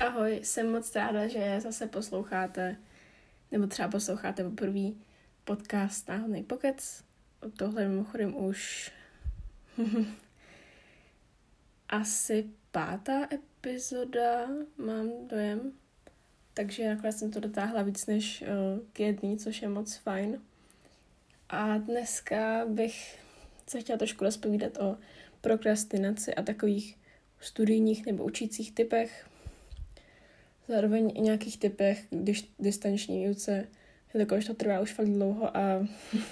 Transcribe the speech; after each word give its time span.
Ahoj, 0.00 0.40
jsem 0.42 0.72
moc 0.72 0.94
ráda, 0.94 1.28
že 1.28 1.60
zase 1.60 1.86
posloucháte, 1.86 2.76
nebo 3.52 3.66
třeba 3.66 3.88
posloucháte 3.88 4.44
poprvé 4.44 4.90
podcast 5.44 6.08
Náhodný 6.08 6.42
pokec. 6.42 7.04
Tohle 7.56 7.88
mimochodem 7.88 8.36
už 8.36 8.92
asi 11.88 12.50
pátá 12.70 13.28
epizoda, 13.32 14.48
mám 14.78 15.28
dojem. 15.28 15.72
Takže 16.54 16.88
nakonec 16.88 17.18
jsem 17.18 17.30
to 17.30 17.40
dotáhla 17.40 17.82
víc 17.82 18.06
než 18.06 18.42
uh, 18.42 18.48
k 18.92 19.00
jedný, 19.00 19.38
což 19.38 19.62
je 19.62 19.68
moc 19.68 19.96
fajn. 19.96 20.42
A 21.48 21.78
dneska 21.78 22.66
bych 22.68 23.18
se 23.66 23.80
chtěla 23.80 23.98
trošku 23.98 24.24
rozpovídat 24.24 24.78
o 24.78 24.96
prokrastinaci 25.40 26.34
a 26.34 26.42
takových 26.42 26.98
studijních 27.40 28.06
nebo 28.06 28.24
učících 28.24 28.72
typech, 28.74 29.26
zároveň 30.68 31.12
i 31.14 31.20
nějakých 31.20 31.58
typech, 31.58 32.06
když 32.10 32.52
distanční 32.58 33.24
výuce, 33.24 33.68
jelikož 34.14 34.44
to 34.44 34.54
trvá 34.54 34.80
už 34.80 34.92
fakt 34.92 35.08
dlouho 35.08 35.56
a 35.56 35.86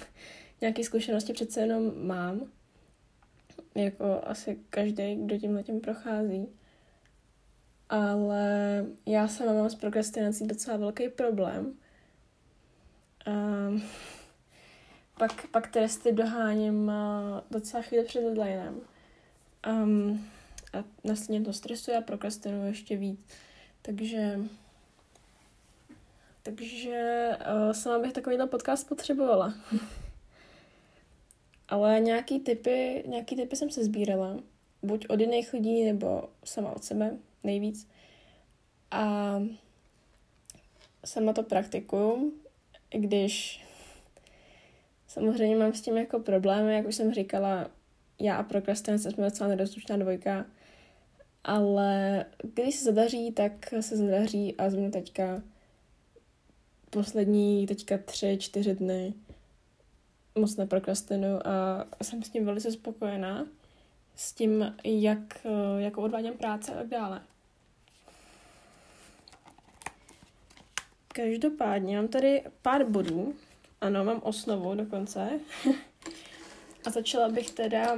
nějaké 0.61 0.83
zkušenosti 0.83 1.33
přece 1.33 1.61
jenom 1.61 2.07
mám, 2.07 2.51
jako 3.75 4.21
asi 4.23 4.59
každý, 4.69 5.15
kdo 5.15 5.37
tím 5.37 5.63
tím 5.63 5.81
prochází. 5.81 6.47
Ale 7.89 8.85
já 9.05 9.27
sama 9.27 9.53
mám 9.53 9.69
s 9.69 9.75
prokrastinací 9.75 10.47
docela 10.47 10.77
velký 10.77 11.09
problém. 11.09 11.73
A 13.25 13.31
pak, 15.17 15.47
pak 15.47 15.67
testy 15.67 16.11
doháním 16.11 16.91
docela 17.51 17.83
chvíli 17.83 18.05
před 18.05 18.21
deadlinem. 18.21 18.81
Um, 19.67 20.27
a 20.73 20.83
následně 21.03 21.41
to 21.41 21.53
stresuje 21.53 21.97
a 21.97 22.01
prokrastinuju 22.01 22.65
ještě 22.65 22.97
víc. 22.97 23.19
Takže 23.85 24.39
takže 26.43 27.29
uh, 27.39 27.71
sama 27.71 27.99
bych 27.99 28.13
takovýhle 28.13 28.47
podcast 28.47 28.89
potřebovala. 28.89 29.53
Ale 31.69 31.99
nějaký 31.99 32.39
typy, 32.39 33.03
nějaký 33.07 33.35
typy 33.35 33.55
jsem 33.55 33.69
se 33.69 33.83
sbírala. 33.83 34.39
Buď 34.83 35.05
od 35.09 35.19
jiných 35.19 35.53
lidí, 35.53 35.83
nebo 35.83 36.29
sama 36.43 36.71
od 36.71 36.83
sebe 36.83 37.17
nejvíc. 37.43 37.87
A 38.91 39.35
sama 41.05 41.33
to 41.33 41.43
praktikuju, 41.43 42.33
i 42.91 42.99
když 42.99 43.65
samozřejmě 45.07 45.55
mám 45.55 45.73
s 45.73 45.81
tím 45.81 45.97
jako 45.97 46.19
problémy, 46.19 46.75
jak 46.75 46.87
už 46.87 46.95
jsem 46.95 47.13
říkala, 47.13 47.69
já 48.19 48.35
a 48.35 48.43
prokrastinace 48.43 49.11
jsme 49.11 49.25
docela 49.25 49.49
nedostupná 49.49 49.97
dvojka, 49.97 50.45
ale 51.45 52.25
když 52.53 52.75
se 52.75 52.83
zadaří, 52.85 53.31
tak 53.31 53.73
se 53.81 53.97
zadaří 53.97 54.55
a 54.57 54.69
zrovna 54.69 54.89
teďka 54.89 55.41
poslední 56.89 57.67
teďka 57.67 57.97
tři, 57.97 58.37
čtyři 58.41 58.75
dny 58.75 59.13
moc 60.39 60.55
neprokrastinu 60.55 61.47
a 61.47 61.85
jsem 62.03 62.23
s 62.23 62.29
tím 62.29 62.45
velice 62.45 62.71
spokojená 62.71 63.45
s 64.15 64.33
tím, 64.33 64.75
jak, 64.83 65.45
jak 65.77 65.97
odvádím 65.97 66.33
práce 66.33 66.71
a 66.71 66.75
tak 66.75 66.87
dále. 66.87 67.21
Každopádně 71.07 71.95
mám 71.97 72.07
tady 72.07 72.43
pár 72.61 72.85
bodů. 72.85 73.33
Ano, 73.81 74.03
mám 74.03 74.21
osnovu 74.23 74.75
dokonce. 74.75 75.39
a 76.85 76.89
začala 76.89 77.29
bych 77.29 77.51
teda 77.51 77.97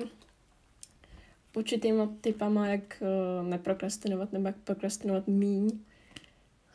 určitýma 1.55 2.15
typama, 2.21 2.67
jak 2.67 3.01
uh, 3.01 3.47
neprokrastinovat 3.47 4.33
nebo 4.33 4.47
jak 4.47 4.55
prokrastinovat 4.57 5.27
míň. 5.27 5.79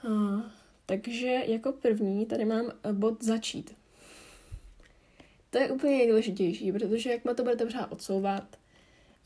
Uh, 0.04 0.40
takže 0.86 1.26
jako 1.46 1.72
první 1.72 2.26
tady 2.26 2.44
mám 2.44 2.72
bod 2.92 3.24
začít. 3.24 3.76
To 5.50 5.58
je 5.58 5.70
úplně 5.70 5.96
nejdůležitější, 5.96 6.72
protože 6.72 7.10
jak 7.10 7.24
má 7.24 7.34
to 7.34 7.42
budete 7.42 7.64
pořád 7.64 7.92
odsouvat 7.92 8.56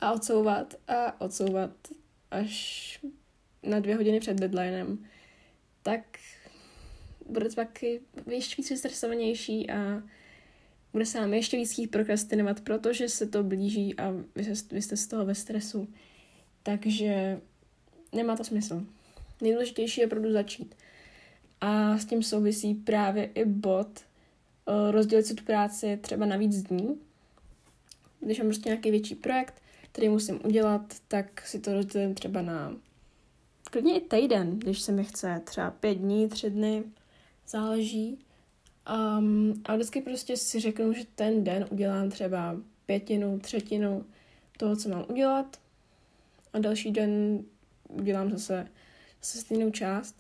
a 0.01 0.12
odsouvat 0.12 0.75
a 0.89 1.21
odsouvat 1.21 1.71
až 2.31 3.01
na 3.63 3.81
dvě 3.81 3.97
hodiny 3.97 4.21
před 4.21 4.41
deadlinem, 4.41 5.07
tak 5.83 6.19
budete 7.27 7.55
pak 7.55 7.83
ještě 8.27 8.63
víc 8.63 8.71
vystresovanější 8.71 9.71
a 9.71 10.03
bude 10.97 11.07
se 11.07 11.21
vám 11.21 11.34
ještě 11.34 11.57
víc 11.57 11.73
chtít 11.73 11.87
prokrastinovat, 11.87 12.61
protože 12.61 13.09
se 13.09 13.27
to 13.27 13.43
blíží 13.43 13.99
a 13.99 14.15
vy, 14.34 14.45
se, 14.45 14.75
vy 14.75 14.83
jste 14.83 14.97
z 14.97 15.07
toho 15.07 15.25
ve 15.27 15.34
stresu. 15.34 15.89
Takže 16.62 17.41
nemá 18.12 18.37
to 18.37 18.45
smysl. 18.45 18.87
Nejdůležitější 19.43 20.01
je 20.01 20.07
opravdu 20.07 20.33
začít. 20.33 20.75
A 21.61 21.99
s 21.99 22.05
tím 22.05 22.23
souvisí 22.23 22.75
právě 22.75 23.25
i 23.25 23.45
bod 23.45 23.89
uh, 23.89 24.91
rozdělit 24.91 25.27
si 25.27 25.34
tu 25.34 25.45
práci 25.45 25.99
třeba 26.03 26.27
na 26.27 26.37
víc 26.37 26.62
dní. 26.62 27.01
Když 28.21 28.39
mám 28.39 28.47
prostě 28.47 28.69
nějaký 28.69 28.91
větší 28.91 29.15
projekt, 29.15 29.63
který 29.93 30.09
musím 30.09 30.41
udělat, 30.45 30.95
tak 31.09 31.47
si 31.47 31.61
to 31.61 31.73
rozdělím 31.73 32.15
třeba 32.15 32.43
na 32.43 32.77
klidně 33.71 33.99
i 33.99 34.01
týden, 34.01 34.59
když 34.59 34.81
se 34.81 34.93
mi 34.93 35.05
chce, 35.05 35.41
třeba 35.45 35.71
pět 35.71 35.95
dní, 35.95 36.28
tři 36.28 36.51
dny, 36.51 36.84
záleží. 37.49 38.19
Um, 39.19 39.63
a 39.65 39.75
vždycky 39.75 40.01
prostě 40.01 40.37
si 40.37 40.61
řeknu, 40.61 40.93
že 40.93 41.03
ten 41.15 41.45
den 41.45 41.67
udělám 41.71 42.11
třeba 42.11 42.57
pětinu, 42.87 43.39
třetinu 43.39 44.05
toho, 44.57 44.77
co 44.77 44.89
mám 44.89 45.05
udělat. 45.09 45.61
A 46.53 46.59
další 46.59 46.91
den 46.91 47.45
udělám 47.89 48.31
zase, 48.31 48.69
zase 49.23 49.39
stejnou 49.39 49.71
část. 49.71 50.17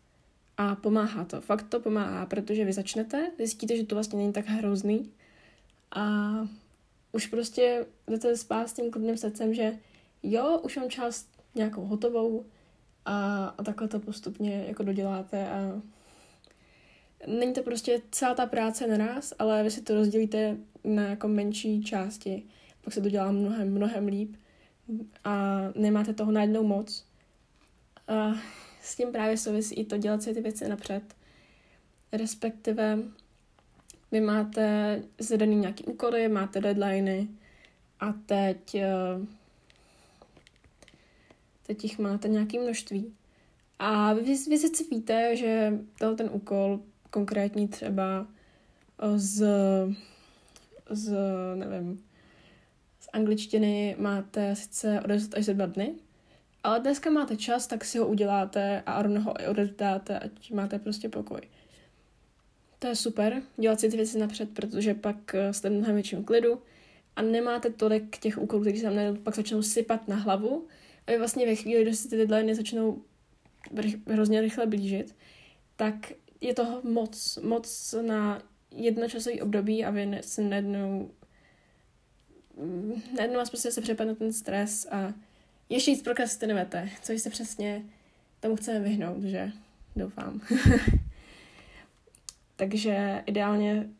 A 0.56 0.74
pomáhá 0.74 1.24
to. 1.24 1.40
Fakt 1.40 1.68
to 1.68 1.80
pomáhá, 1.80 2.26
protože 2.26 2.64
vy 2.64 2.72
začnete, 2.72 3.30
zjistíte, 3.38 3.76
že 3.76 3.86
to 3.86 3.94
vlastně 3.94 4.18
není 4.18 4.32
tak 4.32 4.46
hrozný. 4.46 5.10
A 5.90 6.32
už 7.12 7.26
prostě 7.26 7.86
jdete 8.08 8.36
spát 8.36 8.68
s 8.68 8.72
tím 8.72 8.90
klidným 8.90 9.16
srdcem, 9.16 9.54
že 9.54 9.78
jo, 10.22 10.60
už 10.64 10.76
mám 10.76 10.90
část 10.90 11.28
nějakou 11.54 11.84
hotovou 11.84 12.44
a, 13.04 13.46
a 13.58 13.62
takhle 13.62 13.88
to 13.88 14.00
postupně 14.00 14.64
jako 14.68 14.82
doděláte 14.82 15.48
a 15.48 15.82
není 17.26 17.52
to 17.52 17.62
prostě 17.62 18.02
celá 18.10 18.34
ta 18.34 18.46
práce 18.46 18.86
na 18.86 18.96
nás, 18.96 19.32
ale 19.38 19.62
vy 19.62 19.70
si 19.70 19.82
to 19.82 19.94
rozdělíte 19.94 20.56
na 20.84 21.02
jako 21.02 21.28
menší 21.28 21.84
části, 21.84 22.42
pak 22.84 22.94
se 22.94 23.00
to 23.00 23.10
dělá 23.10 23.32
mnohem, 23.32 23.74
mnohem 23.74 24.06
líp 24.06 24.36
a 25.24 25.60
nemáte 25.74 26.14
toho 26.14 26.32
najednou 26.32 26.62
moc. 26.62 27.04
A 28.08 28.34
s 28.82 28.96
tím 28.96 29.12
právě 29.12 29.36
souvisí 29.36 29.74
i 29.74 29.84
to 29.84 29.98
dělat 29.98 30.22
si 30.22 30.34
ty 30.34 30.40
věci 30.40 30.68
napřed. 30.68 31.02
Respektive 32.12 32.98
vy 34.12 34.20
máte 34.20 35.02
zadaný 35.18 35.56
nějaký 35.56 35.84
úkoly, 35.84 36.28
máte 36.28 36.60
deadliny 36.60 37.28
a 38.00 38.12
teď, 38.26 38.74
eh, 38.74 38.90
teď 41.66 41.84
jich 41.84 41.98
máte 41.98 42.28
nějaké 42.28 42.58
množství. 42.58 43.14
A 43.78 44.12
vy, 44.12 44.22
vy 44.22 44.58
sice 44.58 44.84
víte, 44.90 45.36
že 45.36 45.72
ten 46.16 46.30
úkol 46.32 46.80
konkrétní 47.16 47.68
třeba 47.68 48.26
eh, 49.02 49.18
z, 49.18 49.46
z 50.90 51.14
nevím, 51.54 52.04
z 53.00 53.08
angličtiny 53.12 53.96
máte 53.98 54.56
sice 54.56 55.00
odevzdat 55.04 55.38
až 55.38 55.44
za 55.44 55.52
dva 55.52 55.66
dny, 55.66 55.94
ale 56.62 56.80
dneska 56.80 57.10
máte 57.10 57.36
čas, 57.36 57.66
tak 57.66 57.84
si 57.84 57.98
ho 57.98 58.06
uděláte 58.06 58.82
a 58.86 59.02
rovno 59.02 59.20
ho 59.20 59.40
i 59.40 59.46
odevzdáte, 59.46 60.18
ať 60.18 60.50
máte 60.50 60.78
prostě 60.78 61.08
pokoj. 61.08 61.40
To 62.78 62.86
je 62.86 62.96
super, 62.96 63.42
dělat 63.56 63.80
si 63.80 63.88
ty 63.88 63.96
věci 63.96 64.18
napřed, 64.18 64.50
protože 64.50 64.94
pak 64.94 65.34
eh, 65.34 65.52
jste 65.52 65.70
v 65.70 65.72
mnohem 65.72 65.94
větším 65.94 66.24
klidu 66.24 66.60
a 67.16 67.22
nemáte 67.22 67.70
tolik 67.70 68.18
těch 68.18 68.38
úkolů, 68.38 68.60
které 68.62 68.78
se 68.78 68.90
vám 68.90 69.16
pak 69.16 69.34
začnou 69.34 69.62
sypat 69.62 70.08
na 70.08 70.16
hlavu 70.16 70.66
a 71.06 71.10
vy 71.10 71.18
vlastně 71.18 71.46
ve 71.46 71.54
chvíli, 71.54 71.82
kdy 71.82 71.96
si 71.96 72.08
ty 72.08 72.16
deadline 72.16 72.54
začnou 72.54 73.02
hrozně 74.06 74.40
rychle 74.40 74.66
blížit, 74.66 75.16
tak 75.76 76.12
je 76.40 76.54
toho 76.54 76.80
moc, 76.82 77.38
moc 77.42 77.94
na 78.02 78.42
jednočasový 78.70 79.42
období 79.42 79.84
a 79.84 79.90
vy 79.90 80.18
se 80.20 80.42
najednou 80.42 81.10
najednou 83.16 83.38
vás 83.38 83.50
prostě 83.50 83.72
se 83.72 83.80
přepadne 83.80 84.14
ten 84.14 84.32
stres 84.32 84.86
a 84.90 85.14
ještě 85.68 85.90
víc 85.90 86.02
prokrastinujete, 86.02 86.90
což 87.02 87.22
se 87.22 87.30
přesně 87.30 87.84
tomu 88.40 88.56
chceme 88.56 88.80
vyhnout, 88.80 89.22
že? 89.22 89.52
Doufám. 89.96 90.40
Takže 92.56 93.22
ideálně 93.26 93.90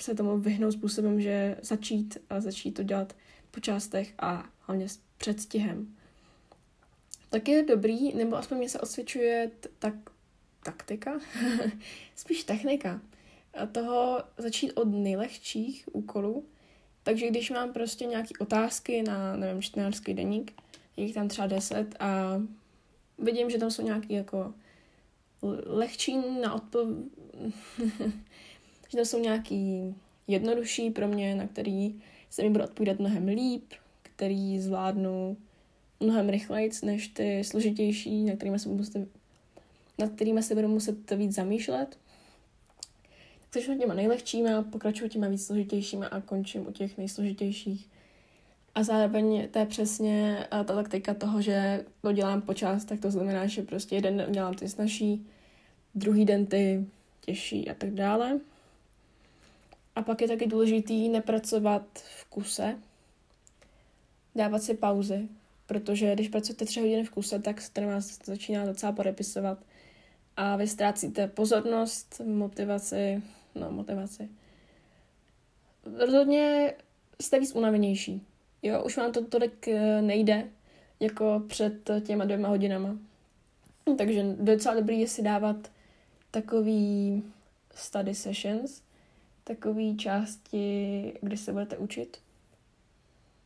se 0.00 0.14
tomu 0.14 0.38
vyhnout 0.38 0.72
způsobem, 0.72 1.20
že 1.20 1.56
začít 1.62 2.18
a 2.30 2.40
začít 2.40 2.72
to 2.72 2.82
dělat 2.82 3.16
po 3.50 3.60
částech 3.60 4.14
a 4.18 4.44
hlavně 4.60 4.88
s 4.88 5.00
předstihem. 5.18 5.96
Tak 7.28 7.48
je 7.48 7.62
dobrý, 7.62 8.14
nebo 8.14 8.36
aspoň 8.36 8.58
mě 8.58 8.68
se 8.68 8.80
osvědčuje 8.80 9.50
tak 9.78 9.94
taktika, 10.62 11.20
spíš 12.16 12.44
technika 12.44 13.00
toho 13.72 14.22
začít 14.38 14.72
od 14.72 14.84
nejlehčích 14.84 15.88
úkolů. 15.92 16.44
Takže 17.02 17.30
když 17.30 17.50
mám 17.50 17.72
prostě 17.72 18.04
nějaké 18.04 18.30
otázky 18.38 19.02
na, 19.02 19.36
nevím, 19.36 19.62
čtenářský 19.62 20.14
deník, 20.14 20.52
jich 20.96 21.14
tam 21.14 21.28
třeba 21.28 21.46
deset 21.46 21.96
a 22.00 22.42
vidím, 23.18 23.50
že 23.50 23.58
tam 23.58 23.70
jsou 23.70 23.82
nějaké 23.82 24.14
jako 24.14 24.54
lehčí 25.66 26.16
na 26.40 26.54
odpov... 26.54 26.88
že 28.88 28.98
to 28.98 29.04
jsou 29.04 29.18
nějaký 29.18 29.94
jednodušší 30.26 30.90
pro 30.90 31.08
mě, 31.08 31.34
na 31.34 31.46
který 31.46 32.02
se 32.30 32.42
mi 32.42 32.50
bude 32.50 32.64
odpovídat 32.64 32.98
mnohem 32.98 33.26
líp, 33.26 33.64
který 34.02 34.60
zvládnu 34.60 35.36
mnohem 36.00 36.28
rychleji 36.28 36.70
než 36.82 37.08
ty 37.08 37.44
složitější, 37.44 38.24
na 38.24 38.36
kterými 38.36 38.58
se, 38.58 38.68
nad 39.98 40.10
kterými 40.12 40.42
se 40.42 40.54
budu 40.54 40.68
muset 40.68 41.10
víc 41.10 41.34
zamýšlet. 41.34 41.98
Začnu 43.54 43.78
těma 43.78 43.94
nejlehčíma, 43.94 44.62
pokračuju 44.62 45.10
těma 45.10 45.28
víc 45.28 45.46
složitějšíma 45.46 46.06
a 46.06 46.20
končím 46.20 46.66
u 46.66 46.72
těch 46.72 46.98
nejsložitějších. 46.98 47.88
A 48.74 48.82
zároveň 48.82 49.48
to 49.48 49.58
je 49.58 49.66
přesně 49.66 50.46
ta 50.50 50.64
taktika 50.64 51.14
toho, 51.14 51.42
že 51.42 51.84
to 52.02 52.12
dělám 52.12 52.42
po 52.42 52.54
tak 52.54 53.00
to 53.00 53.10
znamená, 53.10 53.46
že 53.46 53.62
prostě 53.62 53.94
jeden 53.94 54.16
den 54.16 54.32
dělám 54.32 54.54
ty 54.54 54.68
snažší, 54.68 55.26
druhý 55.94 56.24
den 56.24 56.46
ty 56.46 56.86
těžší 57.20 57.68
a 57.68 57.74
tak 57.74 57.90
dále. 57.90 58.40
A 59.96 60.02
pak 60.02 60.20
je 60.20 60.28
taky 60.28 60.46
důležitý 60.46 61.08
nepracovat 61.08 61.86
v 61.94 62.24
kuse, 62.24 62.78
dávat 64.34 64.62
si 64.62 64.74
pauzy, 64.74 65.28
protože 65.66 66.14
když 66.14 66.28
pracujete 66.28 66.64
tři 66.64 66.80
hodiny 66.80 67.04
v 67.04 67.10
kuse, 67.10 67.38
tak 67.38 67.60
se 67.60 67.72
ten 67.72 67.86
vás 67.86 68.18
začíná 68.24 68.66
docela 68.66 68.92
podepisovat 68.92 69.58
a 70.42 70.56
vy 70.56 70.66
ztrácíte 70.66 71.28
pozornost, 71.28 72.20
motivaci, 72.24 73.22
no 73.54 73.70
motivaci. 73.70 74.28
Rozhodně 75.98 76.74
jste 77.20 77.40
víc 77.40 77.54
unavenější. 77.54 78.26
Jo, 78.62 78.84
už 78.84 78.96
vám 78.96 79.12
to 79.12 79.24
tolik 79.24 79.68
eh, 79.68 80.02
nejde, 80.02 80.48
jako 81.00 81.42
před 81.46 81.90
těma 82.06 82.24
dvěma 82.24 82.48
hodinama. 82.48 82.96
Takže 83.98 84.36
docela 84.40 84.74
dobrý 84.74 85.00
je 85.00 85.08
si 85.08 85.22
dávat 85.22 85.70
takový 86.30 87.22
study 87.74 88.14
sessions, 88.14 88.82
takový 89.44 89.96
části, 89.96 91.12
kdy 91.20 91.36
se 91.36 91.52
budete 91.52 91.78
učit. 91.78 92.18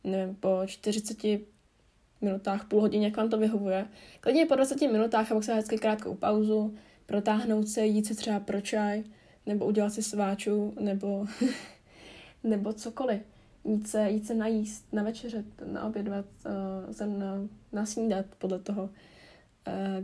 Nevím, 0.03 0.35
po 0.35 0.61
40 0.65 1.17
minutách, 2.21 2.65
půl 2.67 2.81
hodině, 2.81 3.07
jak 3.07 3.17
vám 3.17 3.29
to 3.29 3.37
vyhovuje. 3.37 3.87
Klidně 4.19 4.45
po 4.45 4.55
20 4.55 4.81
minutách 4.81 5.31
a 5.31 5.35
pak 5.35 5.43
se 5.43 5.53
hezky 5.53 5.77
krátkou 5.77 6.15
pauzu, 6.15 6.75
protáhnout 7.05 7.67
se, 7.67 7.85
jít 7.85 8.05
si 8.05 8.15
třeba 8.15 8.39
pro 8.39 8.61
čaj, 8.61 9.03
nebo 9.45 9.65
udělat 9.65 9.93
si 9.93 10.03
sváču, 10.03 10.73
nebo, 10.79 11.25
nebo 12.43 12.73
cokoliv. 12.73 13.21
Jít 13.65 13.87
se, 13.87 14.09
jít 14.09 14.27
se 14.27 14.33
najíst, 14.33 14.93
na 14.93 15.03
večeřet, 15.03 15.45
na 15.65 15.85
obědvat, 15.87 16.25
uh, 16.99 17.17
na, 17.17 17.47
na 17.71 17.85
snídat 17.85 18.25
podle 18.37 18.59
toho, 18.59 18.83
uh, 18.83 18.89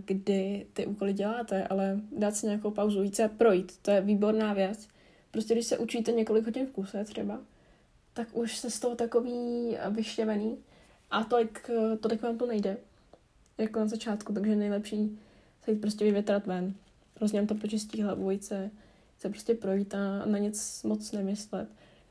kdy 0.06 0.66
ty 0.74 0.86
úkoly 0.86 1.14
děláte, 1.14 1.68
ale 1.68 2.00
dát 2.18 2.36
si 2.36 2.46
nějakou 2.46 2.72
pauzu, 2.72 3.04
jít 3.04 3.16
se 3.16 3.28
projít, 3.28 3.78
to 3.82 3.92
je 3.92 4.02
výborná 4.02 4.54
věc. 4.54 4.88
Prostě 5.32 5.54
když 5.54 5.66
se 5.66 5.78
učíte 5.78 6.12
několik 6.12 6.46
hodin 6.46 6.66
v 6.66 6.72
kuse 6.72 7.04
třeba, 7.04 7.40
tak 8.14 8.28
už 8.34 8.58
se 8.58 8.72
z 8.72 8.80
toho 8.80 8.96
takový 8.96 9.78
vyštěvený 9.90 10.58
a 11.14 11.24
tolik, 11.24 11.70
tolik 12.00 12.22
vám 12.22 12.38
to 12.38 12.46
nejde, 12.46 12.78
jako 13.58 13.80
na 13.80 13.88
začátku, 13.88 14.34
takže 14.34 14.56
nejlepší 14.56 15.20
se 15.64 15.72
jít 15.72 15.82
prostě 15.82 16.06
vyvětrat 16.06 16.48
ven. 16.48 16.74
Prostě 17.14 17.38
nám 17.38 17.48
to 17.48 17.56
počistí 17.56 18.02
hlavu, 18.02 18.40
se, 18.40 18.72
se 19.20 19.30
prostě 19.30 19.54
projít 19.54 19.96
a 19.96 20.26
na 20.26 20.38
nic 20.38 20.84
moc 20.84 21.12
nemyslet. 21.12 21.70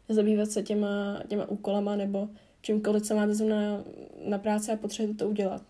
Zabývat 0.09 0.51
se 0.51 0.63
těma, 0.63 1.23
těma 1.29 1.49
úkolama 1.49 1.97
nebo 1.97 2.29
čímkoliv, 2.61 3.03
co 3.03 3.15
máte 3.15 3.45
na, 3.45 3.85
na 4.25 4.39
práci 4.39 4.73
a 4.73 4.77
potřebujete 4.77 5.19
to 5.19 5.31
udělat. 5.31 5.63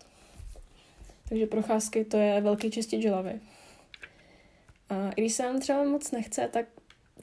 Takže 1.29 1.45
procházky 1.45 2.05
to 2.05 2.17
je 2.17 2.41
velký 2.41 2.71
čistič 2.71 3.05
hlavy. 3.05 3.41
A 4.89 5.11
i 5.11 5.21
když 5.21 5.33
se 5.33 5.43
vám 5.43 5.59
třeba 5.59 5.83
moc 5.83 6.11
nechce, 6.11 6.49
tak 6.53 6.65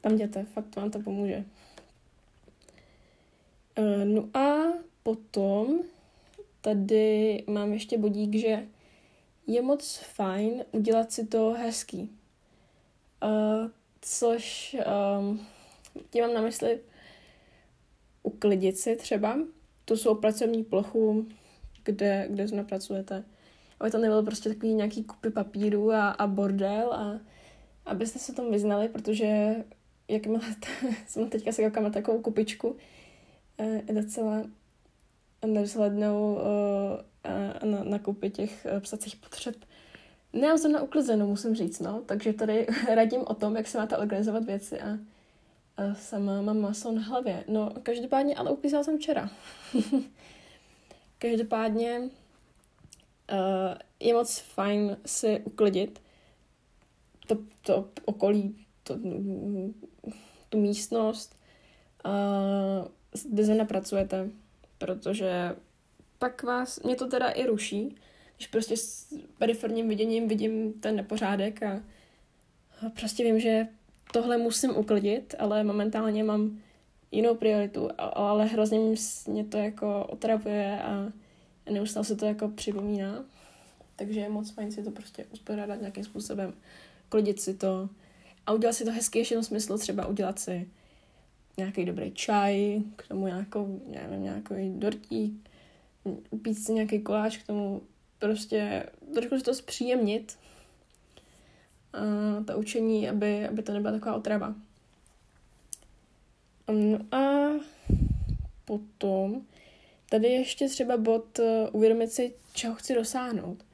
tam 0.01 0.13
jděte, 0.13 0.45
fakt 0.53 0.75
vám 0.75 0.91
to 0.91 0.99
pomůže. 0.99 1.43
E, 3.75 4.05
no 4.05 4.29
a 4.33 4.73
potom 5.03 5.79
tady 6.61 7.43
mám 7.47 7.73
ještě 7.73 7.97
bodík, 7.97 8.35
že 8.35 8.67
je 9.47 9.61
moc 9.61 9.97
fajn 9.97 10.65
udělat 10.71 11.11
si 11.11 11.27
to 11.27 11.51
hezký. 11.51 12.09
Uh, 13.23 13.69
což 14.01 14.75
um, 15.19 15.47
tím 16.09 16.21
mám 16.21 16.33
na 16.33 16.41
mysli 16.41 16.79
uklidit 18.23 18.77
si 18.77 18.95
třeba 18.95 19.39
tu 19.85 19.97
svou 19.97 20.15
pracovní 20.15 20.63
plochu, 20.63 21.27
kde, 21.83 22.27
kde 22.29 22.47
zrovna 22.47 22.63
pracujete. 22.63 23.23
Aby 23.79 23.91
to 23.91 23.97
nebylo 23.97 24.23
prostě 24.23 24.49
takový 24.49 24.73
nějaký 24.73 25.03
kupy 25.03 25.29
papíru 25.29 25.91
a, 25.91 26.09
a 26.09 26.27
bordel 26.27 26.93
a 26.93 27.19
abyste 27.85 28.19
se 28.19 28.33
tom 28.33 28.51
vyznali, 28.51 28.89
protože 28.89 29.55
jakmile 30.07 30.41
jsem 31.07 31.29
teďka 31.29 31.51
se 31.51 31.63
koukám 31.63 31.83
na 31.83 31.89
takovou 31.89 32.21
kupičku, 32.21 32.75
je 33.87 33.93
docela 33.93 34.43
nevzhlednou 35.45 36.33
uh, 36.33 37.69
na, 37.71 37.83
na 37.83 37.99
koupě 37.99 38.29
těch 38.29 38.67
uh, 38.73 38.79
psacích 38.79 39.15
potřeb. 39.15 39.55
Se 40.55 40.69
na 40.69 40.81
uklizenou, 40.81 41.27
musím 41.27 41.55
říct, 41.55 41.79
no. 41.79 42.01
Takže 42.05 42.33
tady 42.33 42.67
radím 42.95 43.21
o 43.27 43.33
tom, 43.33 43.55
jak 43.55 43.67
se 43.67 43.77
máte 43.77 43.97
organizovat 43.97 44.43
věci 44.43 44.81
a, 44.81 44.97
a 45.77 45.95
sama 45.95 46.41
mám 46.41 46.59
maso 46.59 46.91
na 46.91 47.01
hlavě. 47.01 47.43
No, 47.47 47.71
každopádně, 47.83 48.35
ale 48.35 48.51
uklízela 48.51 48.83
jsem 48.83 48.97
včera. 48.97 49.29
každopádně 51.17 51.99
uh, 51.99 52.07
je 53.99 54.13
moc 54.13 54.39
fajn 54.39 54.97
si 55.05 55.41
uklidit 55.43 56.01
to, 57.27 57.37
to 57.61 57.89
okolí, 58.05 58.65
to, 58.83 58.97
tu 60.49 60.57
místnost, 60.57 61.35
uh, 62.05 62.87
kde 63.29 63.45
zrovna 63.45 63.65
pracujete, 63.65 64.29
protože 64.85 65.55
pak 66.19 66.43
vás, 66.43 66.79
mě 66.79 66.95
to 66.95 67.07
teda 67.07 67.29
i 67.29 67.45
ruší, 67.45 67.95
když 68.35 68.47
prostě 68.47 68.77
s 68.77 69.13
periferním 69.37 69.89
viděním 69.89 70.27
vidím 70.27 70.73
ten 70.73 70.95
nepořádek 70.95 71.63
a, 71.63 71.81
prostě 72.99 73.23
vím, 73.23 73.39
že 73.39 73.67
tohle 74.13 74.37
musím 74.37 74.77
uklidit, 74.77 75.35
ale 75.39 75.63
momentálně 75.63 76.23
mám 76.23 76.59
jinou 77.11 77.35
prioritu, 77.35 77.89
ale 77.97 78.45
hrozně 78.45 78.79
mě 79.27 79.45
to 79.45 79.57
jako 79.57 80.05
otravuje 80.09 80.81
a 80.81 81.11
neustále 81.71 82.05
se 82.05 82.15
to 82.15 82.25
jako 82.25 82.47
připomíná. 82.47 83.25
Takže 83.95 84.19
je 84.19 84.29
moc 84.29 84.51
fajn 84.51 84.71
si 84.71 84.83
to 84.83 84.91
prostě 84.91 85.25
uspořádat 85.33 85.75
nějakým 85.75 86.03
způsobem, 86.03 86.53
klidit 87.09 87.41
si 87.41 87.53
to 87.53 87.89
a 88.47 88.53
udělat 88.53 88.73
si 88.73 88.85
to 88.85 88.91
hezky 88.91 89.19
ještě 89.19 89.37
v 89.37 89.43
smyslu 89.43 89.77
třeba 89.77 90.07
udělat 90.07 90.39
si 90.39 90.69
nějaký 91.57 91.85
dobrý 91.85 92.11
čaj, 92.11 92.81
k 92.95 93.07
tomu 93.07 93.27
nějakou, 93.27 93.81
nevím, 93.87 94.23
nějaký 94.23 94.79
dortík, 94.79 95.49
upít 96.29 96.57
si 96.57 96.73
nějaký 96.73 96.99
koláč 96.99 97.37
k 97.37 97.47
tomu, 97.47 97.81
prostě 98.19 98.89
trošku 99.13 99.37
si 99.37 99.43
to 99.43 99.53
zpříjemnit, 99.53 100.37
a 101.93 102.43
ta 102.43 102.55
učení, 102.55 103.09
aby, 103.09 103.47
aby 103.47 103.63
to 103.63 103.73
nebyla 103.73 103.91
taková 103.91 104.15
otrava. 104.15 104.55
No 106.67 107.17
a 107.17 107.49
potom 108.65 109.41
tady 110.09 110.27
ještě 110.27 110.69
třeba 110.69 110.97
bod 110.97 111.39
uh, 111.39 111.45
uvědomit 111.71 112.11
si, 112.11 112.33
čeho 112.53 112.75
chci 112.75 112.95
dosáhnout. 112.95 113.65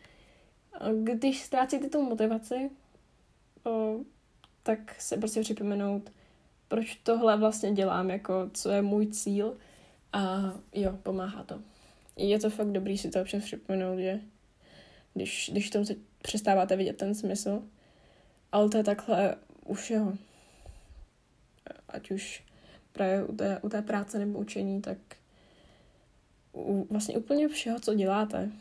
Když 1.03 1.43
ztrácíte 1.43 1.89
tu 1.89 2.01
motivaci, 2.01 2.69
tak 4.63 5.01
se 5.01 5.17
prostě 5.17 5.41
připomenout, 5.41 6.11
proč 6.67 6.95
tohle 6.95 7.37
vlastně 7.37 7.71
dělám, 7.71 8.09
jako 8.09 8.49
co 8.53 8.69
je 8.69 8.81
můj 8.81 9.07
cíl 9.07 9.57
a 10.13 10.53
jo, 10.73 10.99
pomáhá 11.03 11.43
to. 11.43 11.61
Je 12.17 12.39
to 12.39 12.49
fakt 12.49 12.71
dobrý 12.71 12.97
si 12.97 13.09
to 13.09 13.21
občas 13.21 13.43
připomenout, 13.43 13.99
že 13.99 14.19
když, 15.13 15.49
když 15.51 15.69
tomu 15.69 15.85
přestáváte 16.21 16.75
vidět 16.75 16.97
ten 16.97 17.15
smysl, 17.15 17.63
ale 18.51 18.69
to 18.69 18.77
je 18.77 18.83
takhle 18.83 19.35
u 19.65 19.73
všeho. 19.73 20.13
Ať 21.89 22.11
už 22.11 22.43
právě 22.91 23.23
u 23.23 23.35
té, 23.35 23.59
u 23.61 23.69
té 23.69 23.81
práce 23.81 24.19
nebo 24.19 24.39
učení, 24.39 24.81
tak 24.81 24.97
u 26.53 26.87
vlastně 26.89 27.17
úplně 27.17 27.47
všeho, 27.47 27.79
co 27.79 27.93
děláte. 27.93 28.51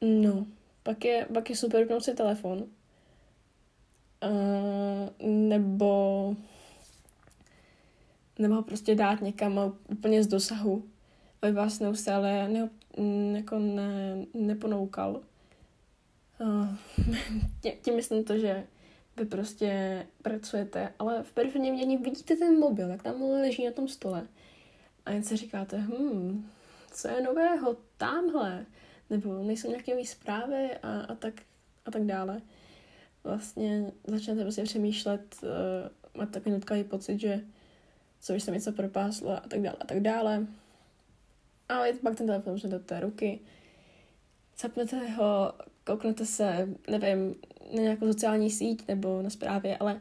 No, 0.00 0.46
pak 0.82 1.04
je, 1.04 1.26
pak 1.34 1.50
je 1.50 1.56
super 1.56 1.80
vypnout 1.80 2.04
si 2.04 2.14
telefon, 2.14 2.64
Uh, 4.22 5.28
nebo 5.28 6.34
nebo 8.38 8.54
ho 8.54 8.62
prostě 8.62 8.94
dát 8.94 9.20
někam 9.20 9.60
úplně 9.88 10.22
z 10.22 10.26
dosahu, 10.26 10.84
aby 11.42 11.52
vás 11.52 11.80
neustále 11.80 12.48
ne, 12.48 12.70
jako 13.36 13.58
ne, 13.58 14.16
neponoukal. 14.34 15.20
Uh, 16.40 16.68
tím 17.82 17.96
myslím 17.96 18.24
to, 18.24 18.38
že 18.38 18.66
vy 19.16 19.24
prostě 19.24 20.06
pracujete, 20.22 20.92
ale 20.98 21.22
v 21.22 21.32
periferním 21.32 21.76
dění 21.76 21.96
vidíte 21.96 22.36
ten 22.36 22.58
mobil, 22.58 22.88
jak 22.88 23.02
tam 23.02 23.22
leží 23.22 23.64
na 23.64 23.72
tom 23.72 23.88
stole. 23.88 24.26
A 25.06 25.10
jen 25.10 25.22
si 25.22 25.36
říkáte, 25.36 25.78
hm, 25.78 26.50
co 26.92 27.08
je 27.08 27.20
nového 27.20 27.76
tamhle? 27.96 28.66
Nebo 29.10 29.42
nejsou 29.42 29.68
nějaké 29.68 29.92
nové 29.92 30.06
zprávy 30.06 30.70
a, 30.82 31.00
a 31.00 31.14
tak 31.14 31.34
a 31.86 31.90
tak 31.90 32.02
dále. 32.02 32.40
Vlastně 33.24 33.92
začnete 34.06 34.42
prostě 34.42 34.62
přemýšlet, 34.62 35.36
uh, 35.42 35.48
máte 36.20 36.32
takový 36.32 36.54
nutkavý 36.54 36.84
pocit, 36.84 37.20
že 37.20 37.40
co 38.20 38.34
už 38.34 38.42
jsem 38.42 38.54
něco 38.54 38.72
propásla 38.72 39.36
a 39.36 39.48
tak 39.48 39.62
dále 39.62 39.76
a 39.80 39.86
tak 39.86 40.00
dále. 40.00 40.46
Ale 41.68 41.92
pak 41.92 42.16
ten 42.16 42.26
telefon 42.26 42.54
už 42.54 42.62
do 42.62 42.78
té 42.78 43.00
ruky, 43.00 43.40
zapnete 44.58 45.08
ho, 45.08 45.52
kouknete 45.84 46.26
se, 46.26 46.68
nevím, 46.90 47.34
na 47.76 47.82
nějakou 47.82 48.06
sociální 48.06 48.50
síť 48.50 48.88
nebo 48.88 49.22
na 49.22 49.30
zprávě, 49.30 49.78
ale 49.78 50.00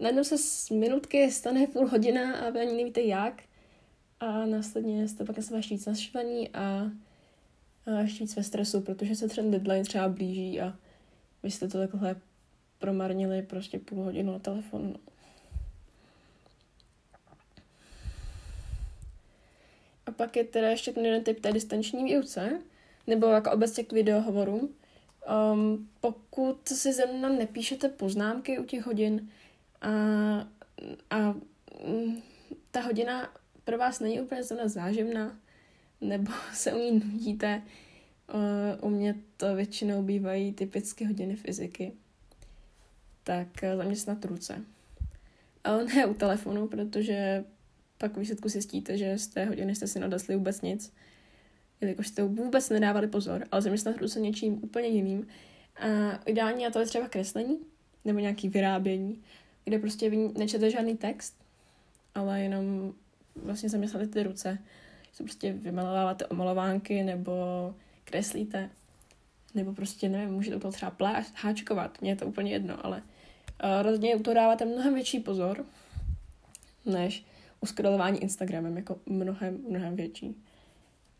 najednou 0.00 0.24
se 0.24 0.38
z 0.38 0.70
minutky 0.70 1.30
stane 1.30 1.66
půl 1.66 1.88
hodina 1.88 2.36
a 2.36 2.50
vy 2.50 2.60
ani 2.60 2.76
nevíte 2.76 3.00
jak 3.00 3.42
a 4.20 4.46
následně 4.46 5.08
jste 5.08 5.24
pak 5.24 5.36
na 5.36 5.42
sebe 5.42 5.58
ještě 5.58 5.74
víc 5.74 5.86
naštvaní 5.86 6.48
a, 6.48 6.90
a 7.86 8.00
ještě 8.00 8.24
víc 8.24 8.36
ve 8.36 8.42
stresu, 8.42 8.80
protože 8.80 9.16
se 9.16 9.28
ten 9.28 9.50
deadline 9.50 9.84
třeba 9.84 10.08
blíží 10.08 10.60
a 10.60 10.76
vy 11.42 11.50
jste 11.50 11.68
to 11.68 11.78
takhle 11.78 12.16
promarnili 12.78 13.42
prostě 13.42 13.78
půl 13.78 14.04
hodinu 14.04 14.32
na 14.32 14.38
telefonu. 14.38 14.92
No. 14.92 14.98
A 20.06 20.10
pak 20.10 20.36
je 20.36 20.44
teda 20.44 20.68
ještě 20.68 20.92
ten 20.92 21.04
jeden 21.04 21.24
typ 21.24 21.40
té 21.40 21.52
distanční 21.52 22.04
výuce, 22.04 22.60
nebo 23.06 23.26
jako 23.26 23.50
obecně 23.50 23.84
k 23.84 23.92
videohovorům. 23.92 24.74
Um, 25.52 25.88
pokud 26.00 26.68
si 26.68 27.06
mnou 27.06 27.38
nepíšete 27.38 27.88
poznámky 27.88 28.58
u 28.58 28.64
těch 28.64 28.86
hodin 28.86 29.30
a, 29.80 29.90
a 31.10 31.34
um, 31.84 32.22
ta 32.70 32.80
hodina 32.80 33.32
pro 33.64 33.78
vás 33.78 34.00
není 34.00 34.20
úplně 34.20 34.42
zrovna 34.42 34.68
záživná, 34.68 35.38
nebo 36.00 36.32
se 36.52 36.72
u 36.72 36.78
ní 36.78 36.92
nudíte, 36.92 37.62
uh, 38.34 38.88
u 38.88 38.90
mě 38.90 39.14
to 39.36 39.54
většinou 39.54 40.02
bývají 40.02 40.52
typicky 40.52 41.04
hodiny 41.04 41.36
fyziky, 41.36 41.92
tak 43.26 43.48
uh, 43.62 43.76
zaměstnat 43.76 44.24
ruce. 44.24 44.62
Ale 45.64 45.84
ne 45.84 46.06
u 46.06 46.14
telefonu, 46.14 46.68
protože 46.68 47.44
pak 47.98 48.16
výsledku 48.16 48.48
zjistíte, 48.48 48.98
že 48.98 49.18
z 49.18 49.26
té 49.26 49.44
hodiny 49.44 49.74
jste 49.74 49.86
si 49.86 49.98
nadasli 49.98 50.36
vůbec 50.36 50.62
nic, 50.62 50.92
jelikož 51.80 52.08
jste 52.08 52.22
vůbec 52.22 52.70
nedávali 52.70 53.08
pozor, 53.08 53.44
ale 53.52 53.62
zaměstnat 53.62 53.98
ruce 53.98 54.20
něčím 54.20 54.64
úplně 54.64 54.88
jiným. 54.88 55.26
A 55.76 55.86
ideální 56.26 56.62
je 56.62 56.70
to 56.70 56.80
je 56.80 56.86
třeba 56.86 57.08
kreslení 57.08 57.58
nebo 58.04 58.18
nějaký 58.18 58.48
vyrábění, 58.48 59.22
kde 59.64 59.78
prostě 59.78 60.10
vy 60.10 60.30
nečete 60.38 60.70
žádný 60.70 60.96
text, 60.96 61.36
ale 62.14 62.40
jenom 62.40 62.92
vlastně 63.36 63.68
zaměstnáte 63.68 64.06
ty 64.06 64.22
ruce. 64.22 64.58
Že 65.16 65.24
prostě 65.24 65.52
vymalováváte 65.52 66.26
omalovánky 66.26 67.02
nebo 67.02 67.32
kreslíte. 68.04 68.70
Nebo 69.54 69.72
prostě, 69.72 70.08
nevím, 70.08 70.34
můžete 70.34 70.58
to 70.58 70.72
třeba 70.72 70.90
plášť, 70.90 71.32
háčkovat. 71.34 72.00
Mně 72.00 72.10
je 72.10 72.16
to 72.16 72.26
úplně 72.26 72.52
jedno, 72.52 72.86
ale 72.86 73.02
rozhodně 73.82 74.16
u 74.16 74.22
toho 74.22 74.34
dáváte 74.34 74.64
mnohem 74.64 74.94
větší 74.94 75.20
pozor, 75.20 75.64
než 76.84 77.26
u 77.60 77.66
scrollování 77.66 78.22
Instagramem, 78.22 78.76
jako 78.76 78.98
mnohem, 79.06 79.58
mnohem 79.68 79.96
větší. 79.96 80.42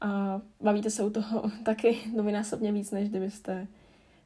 A 0.00 0.40
bavíte 0.60 0.90
se 0.90 1.04
u 1.04 1.10
toho 1.10 1.50
taky 1.64 1.98
novinásobně 2.14 2.72
víc, 2.72 2.90
než 2.90 3.08
kdybyste, 3.08 3.66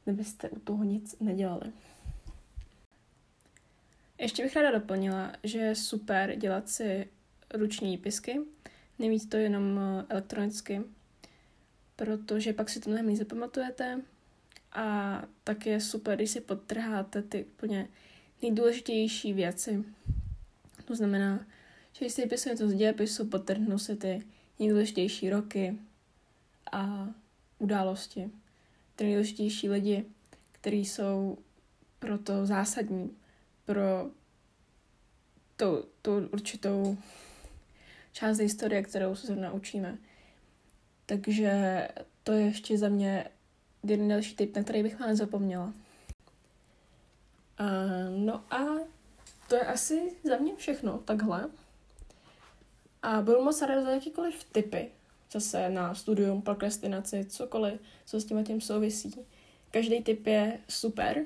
kdybyste 0.03 0.49
u 0.49 0.59
toho 0.59 0.83
nic 0.83 1.15
nedělali. 1.19 1.71
Ještě 4.19 4.43
bych 4.43 4.55
ráda 4.55 4.71
doplnila, 4.71 5.31
že 5.43 5.59
je 5.59 5.75
super 5.75 6.35
dělat 6.35 6.69
si 6.69 7.07
ruční 7.53 7.91
výpisky, 7.91 8.41
nemít 8.99 9.29
to 9.29 9.37
jenom 9.37 9.79
eh, 9.79 10.05
elektronicky, 10.09 10.81
protože 11.95 12.53
pak 12.53 12.69
si 12.69 12.79
to 12.79 12.89
mnohem 12.89 13.15
zapamatujete 13.15 14.01
a 14.71 15.21
tak 15.43 15.65
je 15.65 15.81
super, 15.81 16.15
když 16.15 16.31
si 16.31 16.41
podtrháte 16.41 17.21
ty 17.21 17.45
úplně 17.45 17.87
nejdůležitější 18.41 19.33
věci. 19.33 19.83
To 20.85 20.95
znamená, 20.95 21.45
že 21.93 22.05
když 22.05 22.13
si 22.13 22.21
vypisujete 22.21 22.67
z 22.67 22.73
dějepisu, 22.73 23.27
podtrhnu 23.27 23.79
si 23.79 23.95
ty 23.95 24.21
nejdůležitější 24.59 25.29
roky 25.29 25.77
a 26.71 27.09
události, 27.59 28.31
ty 28.95 29.03
nejdůležitější 29.03 29.69
lidi, 29.69 30.05
kteří 30.51 30.85
jsou 30.85 31.37
proto 31.99 32.45
zásadní, 32.45 33.17
pro 33.65 34.11
tu, 35.57 35.85
tu 36.01 36.27
určitou 36.33 36.97
část 38.11 38.37
historie, 38.37 38.83
kterou 38.83 39.15
se 39.15 39.35
naučíme. 39.35 39.97
Takže 41.05 41.87
to 42.23 42.31
je 42.31 42.45
ještě 42.45 42.77
za 42.77 42.89
mě 42.89 43.25
jeden 43.83 44.07
další 44.07 44.35
tip, 44.35 44.55
na 44.55 44.63
který 44.63 44.83
bych 44.83 44.99
vám 44.99 45.15
zapomněla. 45.15 45.73
A, 47.57 47.63
no 48.09 48.53
a 48.53 48.57
to 49.49 49.55
je 49.55 49.61
asi 49.61 50.11
za 50.23 50.37
mě 50.37 50.55
všechno, 50.55 50.97
takhle. 50.97 51.49
A 53.03 53.21
budu 53.21 53.43
moc 53.43 53.61
ráda 53.61 53.83
za 53.83 53.91
jakýkoliv 53.91 54.43
tipy, 54.43 54.91
zase 55.31 55.69
na 55.69 55.95
studium, 55.95 56.41
prokrastinaci, 56.41 57.25
cokoliv, 57.25 57.81
co 58.05 58.19
s 58.19 58.25
tím 58.25 58.37
a 58.37 58.43
tím 58.43 58.61
souvisí. 58.61 59.15
Každý 59.71 60.03
tip 60.03 60.27
je 60.27 60.59
super. 60.69 61.25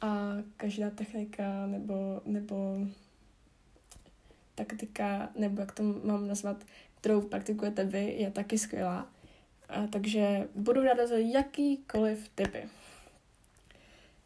A 0.00 0.32
každá 0.56 0.90
technika 0.90 1.66
nebo, 1.66 2.20
nebo 2.24 2.78
taktika, 4.54 5.30
nebo 5.34 5.60
jak 5.60 5.72
to 5.72 5.82
mám 5.82 6.28
nazvat, 6.28 6.64
kterou 7.00 7.20
praktikujete 7.20 7.84
vy, 7.84 8.14
je 8.18 8.30
taky 8.30 8.58
skvělá. 8.58 9.08
A 9.68 9.86
takže 9.86 10.48
budu 10.54 10.82
ráda 10.82 11.06
za 11.06 11.16
jakýkoliv 11.16 12.28
typy. 12.34 12.68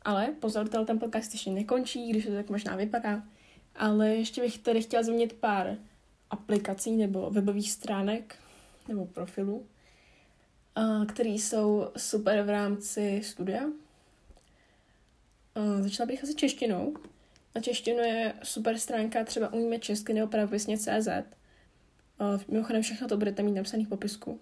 Ale 0.03 0.27
pozor, 0.41 0.69
ten 0.69 0.99
podcast 0.99 1.33
ještě 1.33 1.51
nekončí, 1.51 2.11
když 2.11 2.27
to 2.27 2.35
tak 2.35 2.51
možná 2.51 2.77
vypadá. 2.77 3.23
Ale 3.75 4.09
ještě 4.09 4.41
bych 4.41 4.59
tady 4.59 4.83
chtěla 4.83 5.03
zmínit 5.03 5.33
pár 5.33 5.77
aplikací 6.31 6.97
nebo 6.97 7.31
webových 7.31 7.73
stránek 7.73 8.35
nebo 8.89 9.07
profilů, 9.07 9.67
které 11.09 11.29
jsou 11.29 11.89
super 11.97 12.43
v 12.43 12.49
rámci 12.49 13.21
studia. 13.25 13.63
Začala 15.81 16.07
bych 16.07 16.25
asi 16.25 16.35
češtinou. 16.35 16.95
Na 17.55 17.61
češtinu 17.61 17.99
je 17.99 18.35
super 18.43 18.79
stránka 18.79 19.25
třeba 19.25 19.53
umíme 19.53 19.79
česky 19.79 20.13
nebo 20.13 20.27
pravopisně.cz. 20.27 21.09
Mimochodem 22.49 22.83
všechno 22.83 23.09
to 23.09 23.17
budete 23.17 23.43
mít 23.43 23.53
napsaný 23.53 23.85
v 23.85 23.89
popisku 23.89 24.41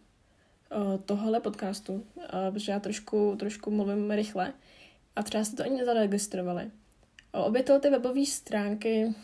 tohohle 1.05 1.41
podcastu, 1.41 2.07
protože 2.51 2.73
já 2.73 2.81
trošku, 2.81 3.37
trošku 3.39 3.71
mluvím 3.71 4.11
rychle 4.11 4.53
a 5.17 5.23
třeba 5.23 5.45
jste 5.45 5.57
to 5.57 5.63
ani 5.63 5.79
nezaregistrovali. 5.79 6.71
Obě 7.33 7.63
ty 7.63 7.91
webové 7.91 8.27
stránky 8.27 9.15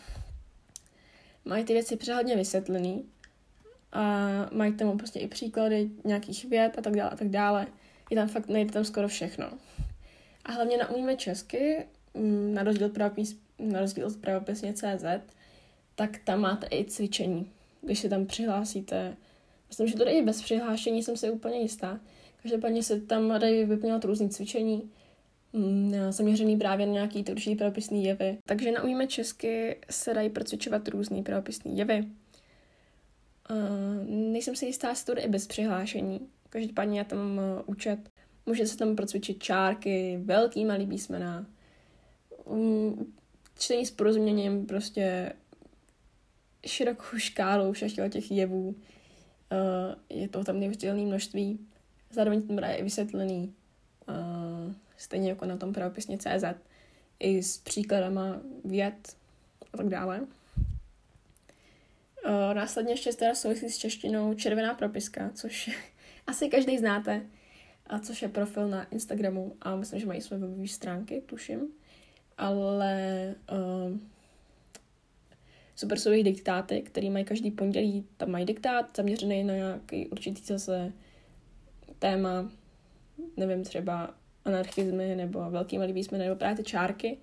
mají 1.45 1.65
ty 1.65 1.73
věci 1.73 1.97
přehledně 1.97 2.37
vysvětlený 2.37 3.05
a 3.93 4.29
mají 4.53 4.73
tam 4.73 4.99
prostě 4.99 5.19
i 5.19 5.29
příklady 5.29 5.91
nějakých 6.05 6.45
věd 6.45 6.79
a 6.79 6.83
tak 6.83 6.97
dále 6.97 7.11
a 7.11 7.17
tak 7.17 7.29
dále. 7.29 7.67
Je 8.11 8.17
tam 8.17 8.29
fakt, 8.29 8.49
najde 8.49 8.73
tam 8.73 8.85
skoro 8.85 9.09
všechno. 9.09 9.51
A 10.45 10.53
hlavně 10.53 10.77
na 10.77 10.91
Umíme 10.91 11.17
česky, 11.17 11.87
mm, 12.15 12.55
na 12.55 12.63
rozdíl, 12.63 12.89
pravopis, 12.89 13.39
na 13.59 13.81
rozdíl 13.81 14.07
od 14.07 14.17
pravopisně.cz, 14.17 15.05
tak 15.95 16.19
tam 16.25 16.41
máte 16.41 16.67
i 16.71 16.85
cvičení. 16.85 17.51
Když 17.83 17.99
se 17.99 18.09
tam 18.09 18.27
přihlásíte, 18.27 19.17
myslím, 19.69 19.87
že 19.87 19.97
to 19.97 20.05
jde 20.05 20.11
i 20.11 20.23
bez 20.23 20.43
přihlášení, 20.43 21.03
jsem 21.03 21.17
si 21.17 21.31
úplně 21.31 21.59
jistá. 21.59 22.01
Každopádně 22.43 22.83
se 22.83 23.01
tam 23.01 23.41
dají 23.41 23.65
vyplňovat 23.65 24.05
různý 24.05 24.31
cvičení, 24.31 24.91
Mm, 25.57 25.95
zaměřený 26.11 26.57
právě 26.57 26.87
na 26.87 26.93
nějaký 26.93 27.25
určitý 27.31 27.57
pravopisný 27.57 28.05
jevy. 28.05 28.39
Takže 28.47 28.73
na 28.73 28.83
Umíme 28.83 29.07
česky 29.07 29.77
se 29.91 30.15
dají 30.15 30.31
procvičovat 30.31 30.89
různý 30.89 31.23
pravopisný 31.23 31.79
jevy. 31.79 32.09
Uh, 33.51 34.07
nejsem 34.09 34.57
si 34.57 34.67
jistá, 34.67 34.89
jestli 34.89 35.07
to 35.07 35.15
jde 35.15 35.23
i 35.23 35.29
bez 35.29 35.47
přihlášení. 35.47 36.21
Každopádně 36.51 36.99
já 36.99 37.05
tam 37.05 37.39
uh, 37.39 37.63
účet. 37.67 37.99
Můžete 38.47 38.69
se 38.69 38.77
tam 38.77 38.97
procvičit 38.97 39.43
čárky, 39.43 40.21
velký, 40.25 40.65
malý 40.65 40.87
písmena, 40.87 41.47
um, 42.45 43.15
čtení 43.59 43.87
s 43.87 43.91
porozuměním, 43.91 44.67
prostě 44.67 45.33
širokou 46.67 47.17
škálu 47.17 47.73
všech 47.73 47.93
těch 48.11 48.31
jevů. 48.31 48.75
Uh, 49.53 50.19
je 50.19 50.29
to 50.29 50.45
tam 50.45 50.61
neuvěřitelné 50.61 51.03
množství. 51.03 51.59
Zároveň 52.11 52.43
tam 52.43 52.59
je 52.59 52.85
vysvětlený. 52.85 53.55
Uh, 54.09 54.73
stejně 54.97 55.29
jako 55.29 55.45
na 55.45 55.57
tom 55.57 55.73
pravopisně 55.73 56.19
CZ, 56.19 56.45
i 57.19 57.43
s 57.43 57.59
příkladama 57.59 58.41
věd 58.65 59.17
a 59.73 59.77
tak 59.77 59.89
dále. 59.89 60.21
Uh, 60.21 60.27
následně 62.55 62.93
ještě 62.93 63.13
teda 63.13 63.35
souvisí 63.35 63.71
s 63.71 63.79
češtinou 63.79 64.35
Červená 64.35 64.75
propiska, 64.75 65.31
což 65.35 65.71
asi 66.27 66.49
každý 66.49 66.79
znáte, 66.79 67.27
a 67.87 67.99
což 67.99 68.23
je 68.23 68.29
profil 68.29 68.69
na 68.69 68.85
Instagramu 68.85 69.57
a 69.61 69.77
myslím, 69.77 70.01
že 70.01 70.07
mají 70.07 70.21
své 70.21 70.39
webové 70.39 70.69
stránky, 70.69 71.23
tuším. 71.27 71.69
Ale 72.39 73.35
uh, 73.53 73.99
super 75.77 75.99
jsou 75.99 76.11
jejich 76.11 76.25
diktáty, 76.25 76.83
který 76.83 77.11
mají 77.11 77.25
každý 77.25 77.51
pondělí, 77.51 78.07
tam 78.17 78.31
mají 78.31 78.47
diktát 78.47 78.97
zaměřený 78.97 79.45
na 79.45 79.55
nějaký 79.55 80.07
určitý 80.07 80.43
zase 80.45 80.93
téma, 81.99 82.51
nevím, 83.37 83.65
třeba 83.65 84.15
anarchizmy 84.45 85.17
nebo 85.17 85.51
velký 85.51 85.79
malý 85.79 85.93
písmeny 85.93 86.25
nebo 86.25 86.37
právě 86.37 86.57
ty 86.57 86.63
čárky. 86.63 87.19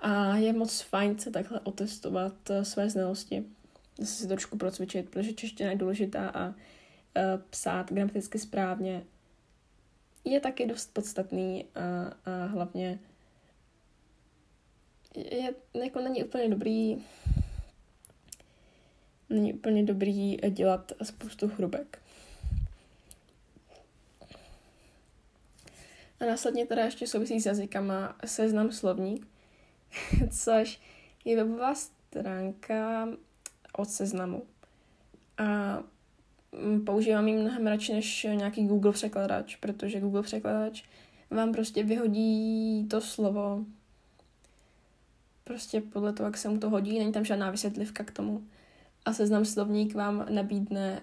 A 0.00 0.36
je 0.36 0.52
moc 0.52 0.80
fajn 0.80 1.18
se 1.18 1.30
takhle 1.30 1.60
otestovat 1.60 2.50
uh, 2.50 2.62
své 2.62 2.90
znalosti. 2.90 3.44
Zase 3.98 4.12
si 4.12 4.28
trošku 4.28 4.58
procvičit, 4.58 5.10
protože 5.10 5.32
čeština 5.32 5.70
je 5.70 5.76
důležitá 5.76 6.28
a 6.28 6.48
uh, 6.48 6.54
psát 7.50 7.92
gramaticky 7.92 8.38
správně 8.38 9.02
je 10.24 10.40
taky 10.40 10.66
dost 10.66 10.94
podstatný 10.94 11.64
a, 11.74 12.12
a 12.30 12.46
hlavně 12.46 12.98
je, 15.16 15.54
jako 15.82 16.00
není 16.00 16.24
úplně 16.24 16.48
dobrý 16.48 16.96
není 19.32 19.54
úplně 19.54 19.82
dobrý 19.82 20.36
dělat 20.36 20.92
spoustu 21.02 21.48
chrubek. 21.48 21.98
A 26.20 26.24
následně 26.24 26.66
teda 26.66 26.84
ještě 26.84 27.06
souvisí 27.06 27.40
s 27.40 27.46
jazykama 27.46 28.16
seznam 28.24 28.72
slovník, 28.72 29.26
což 30.30 30.80
je 31.24 31.36
webová 31.36 31.74
stránka 31.74 33.08
od 33.72 33.90
seznamu. 33.90 34.42
A 35.38 35.78
používám 36.86 37.28
ji 37.28 37.36
mnohem 37.36 37.66
radši 37.66 37.92
než 37.92 38.26
nějaký 38.34 38.66
Google 38.66 38.92
překladač, 38.92 39.56
protože 39.56 40.00
Google 40.00 40.22
překladač 40.22 40.82
vám 41.30 41.52
prostě 41.52 41.82
vyhodí 41.82 42.86
to 42.90 43.00
slovo 43.00 43.64
prostě 45.44 45.80
podle 45.80 46.12
toho, 46.12 46.26
jak 46.26 46.36
se 46.36 46.48
mu 46.48 46.58
to 46.58 46.70
hodí, 46.70 46.98
není 46.98 47.12
tam 47.12 47.24
žádná 47.24 47.50
vysvětlivka 47.50 48.04
k 48.04 48.10
tomu. 48.10 48.42
A 49.04 49.12
seznam 49.12 49.44
slovník 49.44 49.94
vám 49.94 50.26
nabídne 50.30 51.00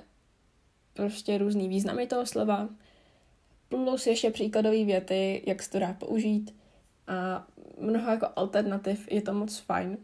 prostě 0.93 1.37
různý 1.37 1.69
významy 1.69 2.07
toho 2.07 2.25
slova, 2.25 2.69
plus 3.69 4.07
ještě 4.07 4.31
příkladové 4.31 4.83
věty, 4.83 5.43
jak 5.47 5.63
se 5.63 5.71
to 5.71 5.79
dá 5.79 5.93
použít 5.93 6.55
a 7.07 7.47
mnoho 7.79 8.11
jako 8.11 8.27
alternativ, 8.35 9.11
je 9.11 9.21
to 9.21 9.33
moc 9.33 9.57
fajn. 9.57 9.97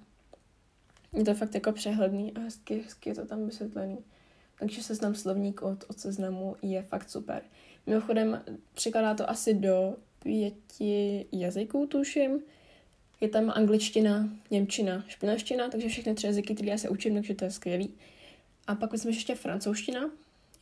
Je 1.14 1.26
to 1.26 1.34
fakt 1.34 1.56
jako 1.56 1.72
přehledný 1.72 2.34
a 2.34 2.40
hezky, 2.40 2.82
hezky 2.82 3.10
je 3.10 3.16
to 3.16 3.26
tam 3.26 3.46
vysvětlený. 3.46 3.98
Takže 4.60 4.84
seznam 4.84 5.16
slovník 5.16 5.62
od, 5.62 5.84
od 5.88 6.00
seznamu 6.00 6.56
je 6.62 6.84
fakt 6.84 7.10
super. 7.10 7.42
Mimochodem 7.86 8.42
překladá 8.74 9.14
to 9.14 9.30
asi 9.30 9.54
do 9.54 9.96
pěti 10.24 11.26
jazyků, 11.32 11.88
tuším. 11.88 12.40
Je 13.26 13.30
tam 13.30 13.52
angličtina, 13.56 14.30
němčina, 14.52 15.04
španělština, 15.08 15.70
takže 15.70 15.90
všechny 15.90 16.16
tři 16.16 16.28
jazyky, 16.28 16.56
které 16.56 16.70
já 16.70 16.78
se 16.78 16.90
učím, 16.90 17.14
takže 17.14 17.36
to 17.36 17.46
je 17.46 17.52
skvělý. 17.52 17.94
A 18.68 18.76
pak 18.76 18.92
myslím 18.92 19.14
ještě 19.14 19.36
francouzština, 19.36 20.10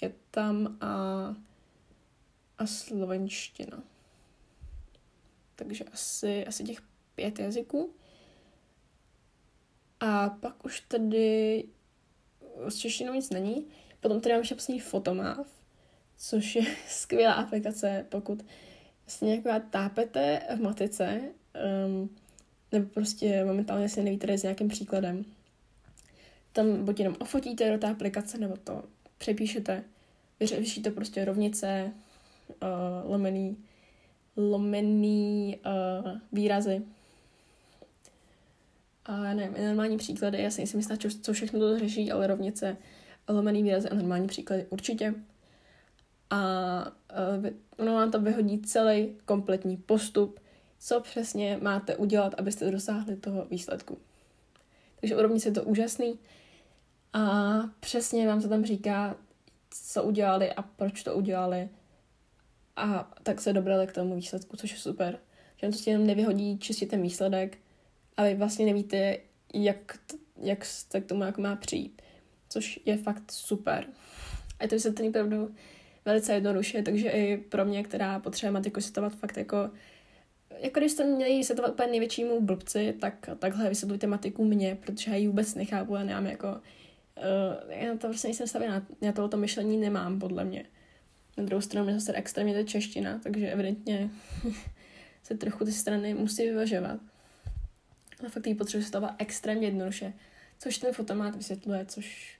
je 0.01 0.13
tam 0.31 0.77
a, 0.81 0.87
a 2.57 2.65
slovenština. 2.65 3.83
Takže 5.55 5.83
asi, 5.83 6.45
asi 6.45 6.63
těch 6.63 6.81
pět 7.15 7.39
jazyků. 7.39 7.93
A 9.99 10.29
pak 10.29 10.65
už 10.65 10.79
tady 10.79 11.63
s 12.67 12.75
češtinou 12.75 13.13
nic 13.13 13.29
není. 13.29 13.65
Potom 13.99 14.21
tady 14.21 14.33
mám 14.33 14.41
ještě 14.41 14.79
Fotomáv, 14.81 15.47
což 16.17 16.55
je 16.55 16.65
skvělá 16.87 17.33
aplikace, 17.33 18.05
pokud 18.09 18.45
si 19.07 19.25
nějaká 19.25 19.59
tápete 19.59 20.41
v 20.57 20.61
matice, 20.61 21.21
um, 21.87 22.09
nebo 22.73 22.89
prostě 22.93 23.45
momentálně 23.45 23.89
si 23.89 24.03
nevíte 24.03 24.37
s 24.37 24.43
nějakým 24.43 24.67
příkladem. 24.67 25.25
Tam 26.53 26.85
buď 26.85 26.99
jenom 26.99 27.15
ofotíte 27.19 27.71
do 27.71 27.77
té 27.77 27.87
aplikace, 27.87 28.37
nebo 28.37 28.57
to 28.63 28.83
přepíšete, 29.17 29.83
vyřešíte 30.39 30.91
prostě 30.91 31.25
rovnice, 31.25 31.91
uh, 32.49 33.11
lomený, 33.11 33.57
lomený 34.37 35.57
uh, 35.65 36.11
výrazy. 36.31 36.81
A 39.05 39.33
nevím, 39.33 39.65
normální 39.65 39.97
příklady, 39.97 40.41
já 40.41 40.51
si 40.51 40.61
nejsem 40.61 40.79
jistá, 40.79 40.95
co 41.21 41.33
všechno 41.33 41.59
to 41.59 41.79
řeší, 41.79 42.11
ale 42.11 42.27
rovnice, 42.27 42.77
lomený 43.29 43.63
výrazy 43.63 43.89
a 43.89 43.95
normální 43.95 44.27
příklady 44.27 44.65
určitě. 44.69 45.13
A 46.29 46.37
uh, 47.39 47.49
ono 47.77 47.93
vám 47.93 48.11
to 48.11 48.21
vyhodí 48.21 48.61
celý 48.61 49.15
kompletní 49.25 49.77
postup, 49.77 50.39
co 50.83 50.99
přesně 50.99 51.59
máte 51.61 51.95
udělat, 51.95 52.33
abyste 52.37 52.71
dosáhli 52.71 53.15
toho 53.15 53.45
výsledku. 53.45 53.97
Takže 54.99 55.15
u 55.15 55.35
je 55.45 55.51
to 55.51 55.63
úžasný 55.63 56.19
a 57.13 57.53
přesně 57.79 58.27
vám 58.27 58.41
to 58.41 58.49
tam 58.49 58.65
říká, 58.65 59.15
co 59.69 60.03
udělali 60.03 60.53
a 60.53 60.61
proč 60.61 61.03
to 61.03 61.15
udělali 61.15 61.69
a 62.75 63.13
tak 63.23 63.41
se 63.41 63.53
dobrali 63.53 63.87
k 63.87 63.93
tomu 63.93 64.15
výsledku, 64.15 64.57
což 64.57 64.71
je 64.71 64.77
super. 64.77 65.19
Že 65.57 65.69
to 65.69 65.89
jenom 65.89 66.07
nevyhodí 66.07 66.59
čistě 66.59 66.85
ten 66.85 67.01
výsledek 67.01 67.57
a 68.17 68.23
vy 68.23 68.35
vlastně 68.35 68.65
nevíte, 68.65 69.17
jak, 69.53 69.99
jak 70.41 70.65
se 70.65 71.01
k 71.01 71.05
tomu 71.05 71.23
jako 71.23 71.41
má 71.41 71.55
přijít 71.55 72.01
což 72.53 72.79
je 72.85 72.97
fakt 72.97 73.31
super. 73.31 73.87
A 74.59 74.63
je 74.63 74.69
to 74.69 74.75
vysvětlený 74.75 75.09
opravdu 75.09 75.55
velice 76.05 76.33
jednoduše, 76.33 76.81
takže 76.81 77.09
i 77.09 77.37
pro 77.37 77.65
mě, 77.65 77.83
která 77.83 78.19
potřebuje 78.19 78.51
matiku 78.51 78.75
vysvětlovat 78.75 79.13
fakt 79.13 79.37
jako 79.37 79.69
jako 80.63 80.79
když 80.79 80.91
jste 80.91 81.03
měli 81.03 81.37
vysvětlovat 81.37 81.73
úplně 81.73 81.87
největšímu 81.87 82.41
blbci, 82.41 82.95
tak 83.01 83.29
takhle 83.39 83.69
vysvětlujte 83.69 84.07
matiku 84.07 84.45
mě, 84.45 84.77
protože 84.81 85.11
já 85.11 85.17
ji 85.17 85.27
vůbec 85.27 85.55
nechápu 85.55 85.95
a 85.95 86.03
nemám 86.03 86.25
jako 86.25 86.47
uh, 86.47 87.71
já 87.71 87.97
to 87.97 88.07
vlastně 88.07 88.27
nejsem 88.27 88.47
stavěná, 88.47 88.85
já 89.01 89.11
tohoto 89.11 89.37
myšlení 89.37 89.77
nemám, 89.77 90.19
podle 90.19 90.43
mě. 90.43 90.65
Na 91.37 91.43
druhou 91.43 91.61
stranu 91.61 91.85
mě 91.85 91.99
zase 91.99 92.13
extrémně 92.13 92.53
to 92.53 92.63
čeština, 92.63 93.19
takže 93.23 93.51
evidentně 93.51 94.09
se 95.23 95.37
trochu 95.37 95.65
ty 95.65 95.71
strany 95.71 96.13
musí 96.13 96.43
vyvažovat. 96.43 96.99
Ale 98.19 98.29
fakt 98.29 98.47
ji 98.47 98.55
potřebuji 98.55 98.79
vysvětlovat 98.79 99.15
extrémně 99.17 99.67
jednoduše, 99.67 100.13
což 100.59 100.77
ten 100.77 100.93
fotomát 100.93 101.35
vysvětluje, 101.35 101.85
což 101.85 102.37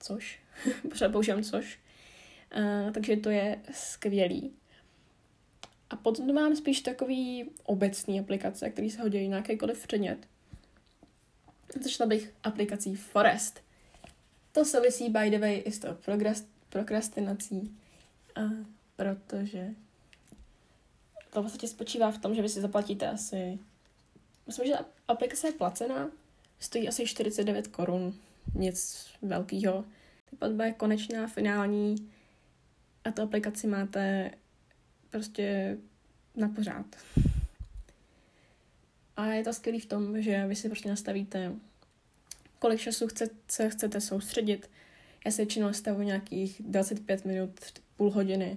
což, 0.00 0.40
pořád 0.90 1.12
používám 1.12 1.42
což, 1.42 1.78
uh, 2.56 2.92
takže 2.92 3.16
to 3.16 3.30
je 3.30 3.58
skvělý. 3.72 4.52
A 5.90 5.96
potom 5.96 6.34
mám 6.34 6.56
spíš 6.56 6.80
takový 6.80 7.50
obecný 7.64 8.20
aplikace, 8.20 8.70
který 8.70 8.90
se 8.90 9.02
hodí 9.02 9.28
na 9.28 9.36
jakýkoliv 9.36 9.86
předmět. 9.86 10.18
Začala 11.80 12.08
bych 12.08 12.34
aplikací 12.44 12.94
Forest. 12.94 13.60
To 14.52 14.64
souvisí 14.64 15.10
by 15.10 15.30
the 15.30 15.38
way 15.38 15.62
i 15.64 15.72
s 15.72 15.78
tou 15.78 15.88
prokrastinací, 16.68 17.76
uh, 18.38 18.52
protože 18.96 19.74
to 21.30 21.42
vlastně 21.42 21.68
spočívá 21.68 22.10
v 22.10 22.18
tom, 22.18 22.34
že 22.34 22.42
vy 22.42 22.48
si 22.48 22.60
zaplatíte 22.60 23.08
asi, 23.08 23.58
myslím, 24.46 24.66
že 24.66 24.74
aplikace 25.08 25.48
je 25.48 25.52
placená, 25.52 26.10
stojí 26.60 26.88
asi 26.88 27.06
49 27.06 27.68
korun 27.68 28.14
nic 28.54 29.06
velkého. 29.22 29.84
Ty 30.30 30.36
platba 30.36 30.64
je 30.64 30.72
konečná, 30.72 31.26
finální 31.26 32.10
a 33.04 33.10
tu 33.10 33.22
aplikaci 33.22 33.66
máte 33.66 34.30
prostě 35.10 35.76
na 36.36 36.48
pořád. 36.48 36.86
A 39.16 39.26
je 39.26 39.44
to 39.44 39.52
skvělý 39.52 39.80
v 39.80 39.86
tom, 39.86 40.22
že 40.22 40.46
vy 40.46 40.56
si 40.56 40.68
prostě 40.68 40.88
nastavíte, 40.88 41.52
kolik 42.58 42.80
času 42.80 43.06
chce, 43.06 43.30
se 43.48 43.70
chcete 43.70 44.00
soustředit. 44.00 44.70
Já 45.24 45.30
se 45.30 45.42
většinou 45.42 45.66
nastavuji 45.66 46.06
nějakých 46.06 46.62
25 46.64 47.24
minut, 47.24 47.50
půl 47.96 48.10
hodiny, 48.10 48.56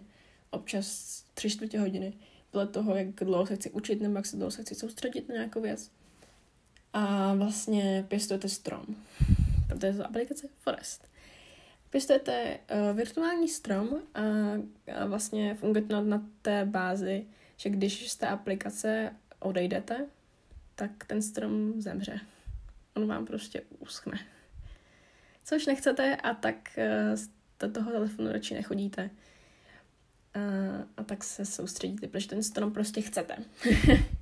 občas 0.49 1.15
tři 1.33 1.49
čtvrtě 1.49 1.79
hodiny, 1.79 2.13
podle 2.51 2.67
toho, 2.67 2.95
jak 2.95 3.07
dlouho 3.15 3.45
se 3.45 3.55
chci 3.55 3.69
učit 3.69 4.01
nebo 4.01 4.15
jak 4.15 4.25
se 4.25 4.37
dlouho 4.37 4.51
se 4.51 4.61
chci 4.61 4.75
soustředit 4.75 5.29
na 5.29 5.35
nějakou 5.35 5.61
věc. 5.61 5.91
A 6.93 7.33
vlastně 7.33 8.05
pěstujete 8.07 8.49
strom 8.49 8.85
to 9.81 9.85
je 9.85 10.03
aplikace 10.03 10.47
Forest. 10.59 11.07
Pěstujete 11.91 12.59
uh, 12.71 12.97
virtuální 12.97 13.47
strom 13.47 13.89
a, 14.13 14.21
a 14.95 15.05
vlastně 15.05 15.55
funguje 15.55 15.81
to 15.81 16.01
na, 16.01 16.27
té 16.41 16.65
bázi, 16.65 17.25
že 17.57 17.69
když 17.69 18.11
z 18.11 18.15
té 18.15 18.27
aplikace 18.27 19.15
odejdete, 19.39 20.05
tak 20.75 20.91
ten 21.07 21.21
strom 21.21 21.81
zemře. 21.81 22.19
On 22.95 23.07
vám 23.07 23.25
prostě 23.25 23.61
uschne. 23.79 24.19
Což 25.43 25.65
nechcete 25.65 26.15
a 26.15 26.33
tak 26.33 26.55
uh, 26.77 27.15
z 27.15 27.29
toho 27.73 27.91
telefonu 27.91 28.31
radši 28.31 28.53
nechodíte. 28.53 29.09
Uh, 30.35 30.85
a 30.97 31.03
tak 31.03 31.23
se 31.23 31.45
soustředíte, 31.45 32.07
protože 32.07 32.27
ten 32.27 32.43
strom 32.43 32.73
prostě 32.73 33.01
chcete. 33.01 33.37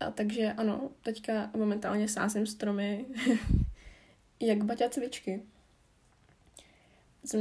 A 0.00 0.10
takže 0.10 0.52
ano, 0.52 0.90
teďka 1.02 1.50
momentálně 1.56 2.08
sázím 2.08 2.46
stromy 2.46 3.06
jak 4.40 4.64
baťa 4.64 4.88
cvičky. 4.88 5.42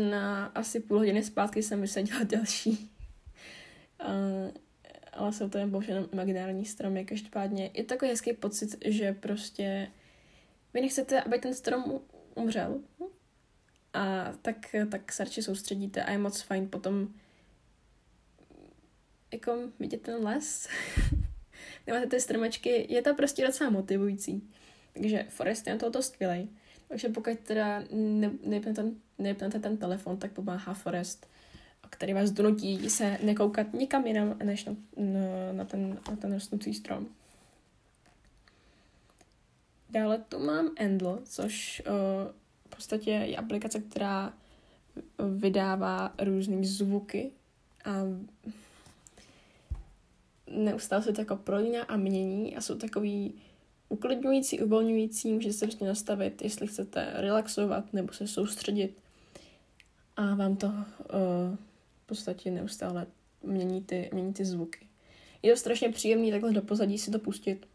Na 0.10 0.46
asi 0.46 0.80
půl 0.80 0.98
hodiny 0.98 1.24
zpátky 1.24 1.63
jsem 1.63 1.82
vysadila 1.82 2.24
další. 2.24 2.91
Uh, 4.06 4.52
ale 5.13 5.34
jsou 5.34 5.50
to 5.50 5.58
jen 5.58 5.70
bohužel 5.70 6.10
imaginární 6.13 6.65
stromy. 6.65 7.06
Každopádně 7.06 7.72
je 7.74 7.84
takový 7.84 8.12
hezký 8.12 8.34
pocit, 8.34 8.76
že 8.86 9.13
prostě 9.13 9.91
vy 10.74 10.82
nechcete, 10.82 11.22
aby 11.22 11.39
ten 11.39 11.54
strom 11.54 12.02
umřel. 12.36 12.82
A 13.94 14.34
tak, 14.41 14.76
tak 14.91 15.12
se 15.12 15.24
radši 15.24 15.41
soustředíte 15.44 16.04
a 16.04 16.12
je 16.12 16.17
moc 16.17 16.41
fajn 16.41 16.70
potom 16.70 17.13
jako 19.34 19.58
vidět 19.80 20.02
ten 20.02 20.24
les, 20.24 20.67
nemáte 21.88 22.08
ty 22.08 22.20
stromečky, 22.20 22.94
je 22.94 23.02
to 23.02 23.15
prostě 23.15 23.48
docela 23.48 23.70
motivující. 23.70 24.50
Takže 24.94 25.26
Forest 25.30 25.67
je 25.67 25.74
na 25.74 25.80
tohoto 25.80 26.02
skvělý. 26.02 26.50
Takže 26.91 27.10
pokud 27.10 27.39
teda 27.39 27.84
nevypnete 27.91 28.73
ten, 28.73 28.95
nevypnete 29.17 29.60
ten 29.60 29.77
telefon, 29.77 30.17
tak 30.17 30.32
pomáhá 30.32 30.73
Forest, 30.73 31.27
který 31.89 32.13
vás 32.13 32.32
donutí 32.32 32.89
se 32.89 33.17
nekoukat 33.23 33.73
nikam 33.73 34.08
jinam, 34.08 34.38
než 34.43 34.65
na, 34.65 34.75
na, 34.97 35.54
na, 35.54 35.65
ten, 35.65 35.99
na 36.10 36.15
ten 36.15 36.34
rostoucí 36.34 36.73
strom. 36.73 37.08
Dále 39.89 40.17
tu 40.17 40.39
mám 40.39 40.69
Endl, 40.75 41.21
což 41.23 41.82
uh, 41.88 41.93
v 42.65 42.75
podstatě 42.75 43.12
je 43.12 43.38
aplikace, 43.38 43.80
která 43.80 44.34
vydává 45.38 46.13
různé 46.21 46.63
zvuky 46.63 47.32
a 47.86 47.91
neustále 50.47 51.04
se 51.04 51.13
to 51.13 51.21
jako 51.21 51.36
prolíná 51.36 51.84
a 51.84 51.95
mění 51.95 52.58
a 52.58 52.62
jsou 52.62 52.75
takový 52.75 53.34
uklidňující, 53.91 54.62
uvolňující, 54.62 55.34
můžete 55.34 55.54
se 55.54 55.65
prostě 55.65 55.86
nastavit, 55.86 56.41
jestli 56.41 56.67
chcete 56.67 57.13
relaxovat 57.15 57.93
nebo 57.93 58.13
se 58.13 58.27
soustředit 58.27 58.97
a 60.17 60.36
vám 60.36 60.56
to 60.56 60.67
uh, 60.67 60.73
v 62.04 62.06
podstatě 62.06 62.51
neustále 62.51 63.08
mění 63.43 63.84
ty, 63.84 64.10
mění 64.13 64.34
ty 64.34 64.45
zvuky. 64.45 64.88
Je 65.41 65.54
to 65.54 65.60
strašně 65.60 65.89
příjemný 65.89 66.32
takhle 66.32 66.51
do 66.51 66.62
pozadí 66.62 66.97
si 66.97 67.12
to 67.12 67.19
pustit 67.19 67.67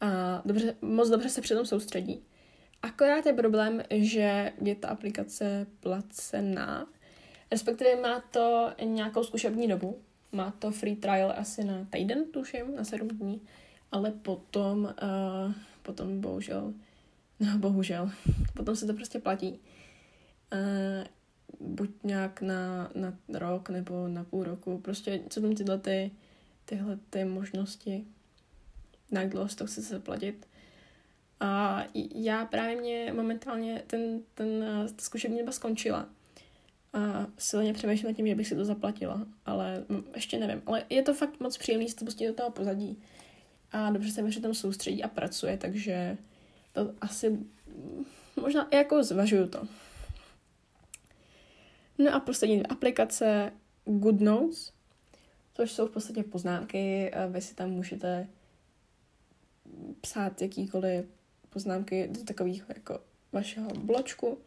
a 0.00 0.42
dobře, 0.44 0.76
moc 0.82 1.08
dobře 1.08 1.28
se 1.28 1.40
přitom 1.40 1.66
soustředí. 1.66 2.22
Akorát 2.82 3.26
je 3.26 3.32
problém, 3.32 3.82
že 3.90 4.52
je 4.62 4.74
ta 4.74 4.88
aplikace 4.88 5.66
placená, 5.80 6.86
respektive 7.50 8.00
má 8.00 8.20
to 8.20 8.72
nějakou 8.84 9.24
zkušební 9.24 9.68
dobu, 9.68 9.98
má 10.32 10.50
to 10.50 10.70
free 10.70 10.96
trial 10.96 11.34
asi 11.36 11.64
na 11.64 11.86
týden, 11.90 12.24
tuším, 12.32 12.76
na 12.76 12.84
sedm 12.84 13.08
dní, 13.08 13.40
ale 13.96 14.10
potom, 14.10 14.84
uh, 14.84 15.52
potom 15.82 16.20
bohužel, 16.20 16.74
no 17.40 17.58
bohužel, 17.58 18.10
potom 18.54 18.76
se 18.76 18.86
to 18.86 18.94
prostě 18.94 19.18
platí. 19.18 19.58
Uh, 20.52 21.06
buď 21.60 21.90
nějak 22.04 22.40
na, 22.40 22.90
na 22.94 23.18
rok 23.28 23.68
nebo 23.68 24.08
na 24.08 24.24
půl 24.24 24.44
roku, 24.44 24.78
prostě 24.78 25.20
co 25.28 25.40
tam 25.40 25.54
tyhle, 25.54 25.78
ty, 25.78 26.10
tyhle 26.64 26.98
ty 27.10 27.24
možnosti, 27.24 28.04
na 29.10 29.24
dlouho 29.24 29.48
to 29.48 29.66
chce 29.66 29.82
se 29.82 30.00
platit. 30.00 30.46
A 31.40 31.82
já 32.14 32.44
právě 32.44 32.76
mě 32.76 33.12
momentálně 33.12 33.82
ten, 33.86 34.20
ten, 34.34 34.64
ta 34.96 35.02
zkušební 35.02 35.38
doba 35.38 35.52
skončila. 35.52 36.08
A 36.92 37.26
silně 37.38 37.72
přemýšlím 37.72 38.14
tím, 38.14 38.26
že 38.26 38.34
bych 38.34 38.46
si 38.46 38.56
to 38.56 38.64
zaplatila, 38.64 39.26
ale 39.46 39.84
ještě 40.14 40.38
nevím. 40.38 40.62
Ale 40.66 40.84
je 40.90 41.02
to 41.02 41.14
fakt 41.14 41.40
moc 41.40 41.56
příjemný 41.56 41.88
se 41.88 41.96
to 41.96 42.04
pustit 42.04 42.26
do 42.26 42.34
toho 42.34 42.50
pozadí. 42.50 43.02
A 43.72 43.90
dobře 43.90 44.12
se 44.12 44.22
mi 44.22 44.32
tam 44.32 44.54
soustředí 44.54 45.02
a 45.02 45.08
pracuje, 45.08 45.56
takže 45.56 46.16
to 46.72 46.92
asi 47.00 47.38
možná 48.36 48.68
jako 48.72 49.04
zvažuju 49.04 49.48
to. 49.48 49.68
No 51.98 52.14
a 52.14 52.20
poslední 52.20 52.66
aplikace 52.66 53.52
Good 53.84 54.20
Notes, 54.20 54.72
což 55.54 55.72
jsou 55.72 55.86
v 55.86 55.90
podstatě 55.90 56.22
poznámky. 56.22 57.12
Vy 57.30 57.40
si 57.40 57.54
tam 57.54 57.70
můžete 57.70 58.28
psát 60.00 60.42
jakýkoliv 60.42 61.06
poznámky 61.50 62.08
do 62.08 62.24
takových 62.24 62.64
jako 62.68 63.00
vašeho 63.32 63.70
bločku. 63.70 64.38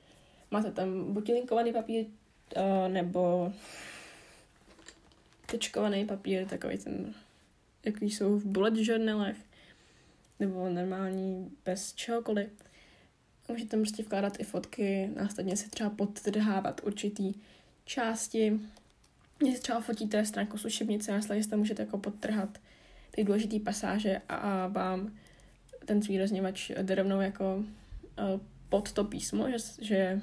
Máte 0.51 0.71
tam 0.71 1.13
buď 1.13 1.29
linkovaný 1.29 1.73
papír, 1.73 2.05
uh, 2.05 2.87
nebo 2.87 3.53
tečkovaný 5.45 6.05
papír, 6.05 6.45
takový 6.45 6.77
ten, 6.77 7.13
jaký 7.89 8.09
jsou 8.09 8.39
v 8.39 8.45
bullet 8.45 8.73
journalech, 8.77 9.37
nebo 10.39 10.69
normální 10.69 11.51
bez 11.65 11.93
čehokoliv. 11.93 12.49
Můžete 13.49 13.77
prostě 13.77 14.03
vkládat 14.03 14.39
i 14.39 14.43
fotky, 14.43 15.09
následně 15.15 15.57
si 15.57 15.69
třeba 15.69 15.89
podtrhávat 15.89 16.81
určitý 16.83 17.33
části. 17.85 18.59
Když 19.37 19.59
třeba 19.59 19.81
fotíte 19.81 20.25
stránku 20.25 20.57
sušebnice, 20.57 21.11
následně 21.11 21.43
si 21.43 21.49
tam 21.49 21.59
můžete 21.59 21.83
jako 21.83 21.97
podtrhat 21.97 22.57
ty 23.11 23.23
důležité 23.23 23.59
pasáže 23.59 24.21
a 24.29 24.67
vám 24.67 25.13
ten 25.85 26.01
zvýrazněvač 26.03 26.71
jde 26.81 26.95
rovnou 26.95 27.21
jako 27.21 27.55
uh, 27.55 27.65
pod 28.69 28.91
to 28.91 29.03
písmo, 29.03 29.49
že, 29.49 29.57
že, 29.81 30.21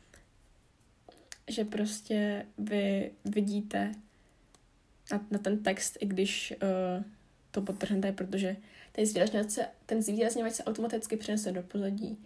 že 1.48 1.64
prostě 1.64 2.46
vy 2.58 3.10
vidíte 3.24 3.92
na, 5.12 5.26
na 5.30 5.38
ten 5.38 5.62
text, 5.62 5.96
i 6.00 6.06
když 6.06 6.54
uh, 6.62 7.04
to 7.50 7.62
podtrhnete, 7.62 8.12
protože 8.12 8.56
ten 8.92 9.06
zvýrazněvač 9.06 9.50
se, 9.50 9.66
ten 9.86 10.02
zvýrazněvač 10.02 10.52
se 10.52 10.64
automaticky 10.64 11.16
přenese 11.16 11.52
do 11.52 11.62
pozadí. 11.62 12.18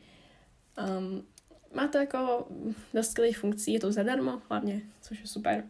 Um, 0.99 1.23
má 1.75 1.89
to 1.89 1.99
jako 1.99 2.49
dost 2.95 3.11
skvělých 3.11 3.39
funkcí, 3.39 3.73
je 3.73 3.81
to 3.81 3.93
zadarmo 3.93 4.43
hlavně, 4.49 4.81
což 5.03 5.21
je 5.21 5.27
super. 5.27 5.65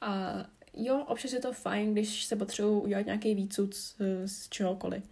A 0.00 0.34
jo, 0.74 1.04
občas 1.08 1.32
je 1.32 1.40
to 1.40 1.52
fajn, 1.52 1.92
když 1.92 2.24
se 2.24 2.36
potřebuji 2.36 2.80
udělat 2.80 3.06
nějaký 3.06 3.34
výcud 3.34 3.74
z, 3.74 3.94
z 4.26 4.48
čehokoliv 4.48 5.04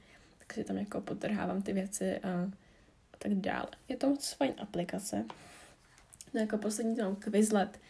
tak 0.46 0.54
si 0.54 0.64
tam 0.64 0.76
jako 0.76 1.00
potrhávám 1.00 1.62
ty 1.62 1.72
věci 1.72 2.18
a, 2.18 2.28
a 3.12 3.16
tak 3.18 3.34
dále. 3.34 3.66
Je 3.88 3.96
to 3.96 4.08
moc 4.08 4.32
fajn 4.32 4.54
aplikace. 4.58 5.24
No 6.34 6.40
jako 6.40 6.58
poslední 6.58 6.96
tam 6.96 7.16
Quizlet, 7.16 7.80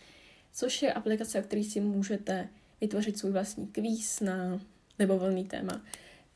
což 0.52 0.82
je 0.82 0.92
aplikace, 0.92 1.40
o 1.40 1.42
které 1.42 1.64
si 1.64 1.80
můžete 1.80 2.48
vytvořit 2.84 3.18
svůj 3.18 3.32
vlastní 3.32 3.66
kvíz 3.66 4.20
na 4.20 4.60
nebo 4.98 5.18
volný 5.18 5.44
téma. 5.44 5.82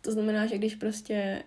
To 0.01 0.13
znamená, 0.13 0.47
že 0.47 0.59
když 0.59 0.75
prostě, 0.75 1.43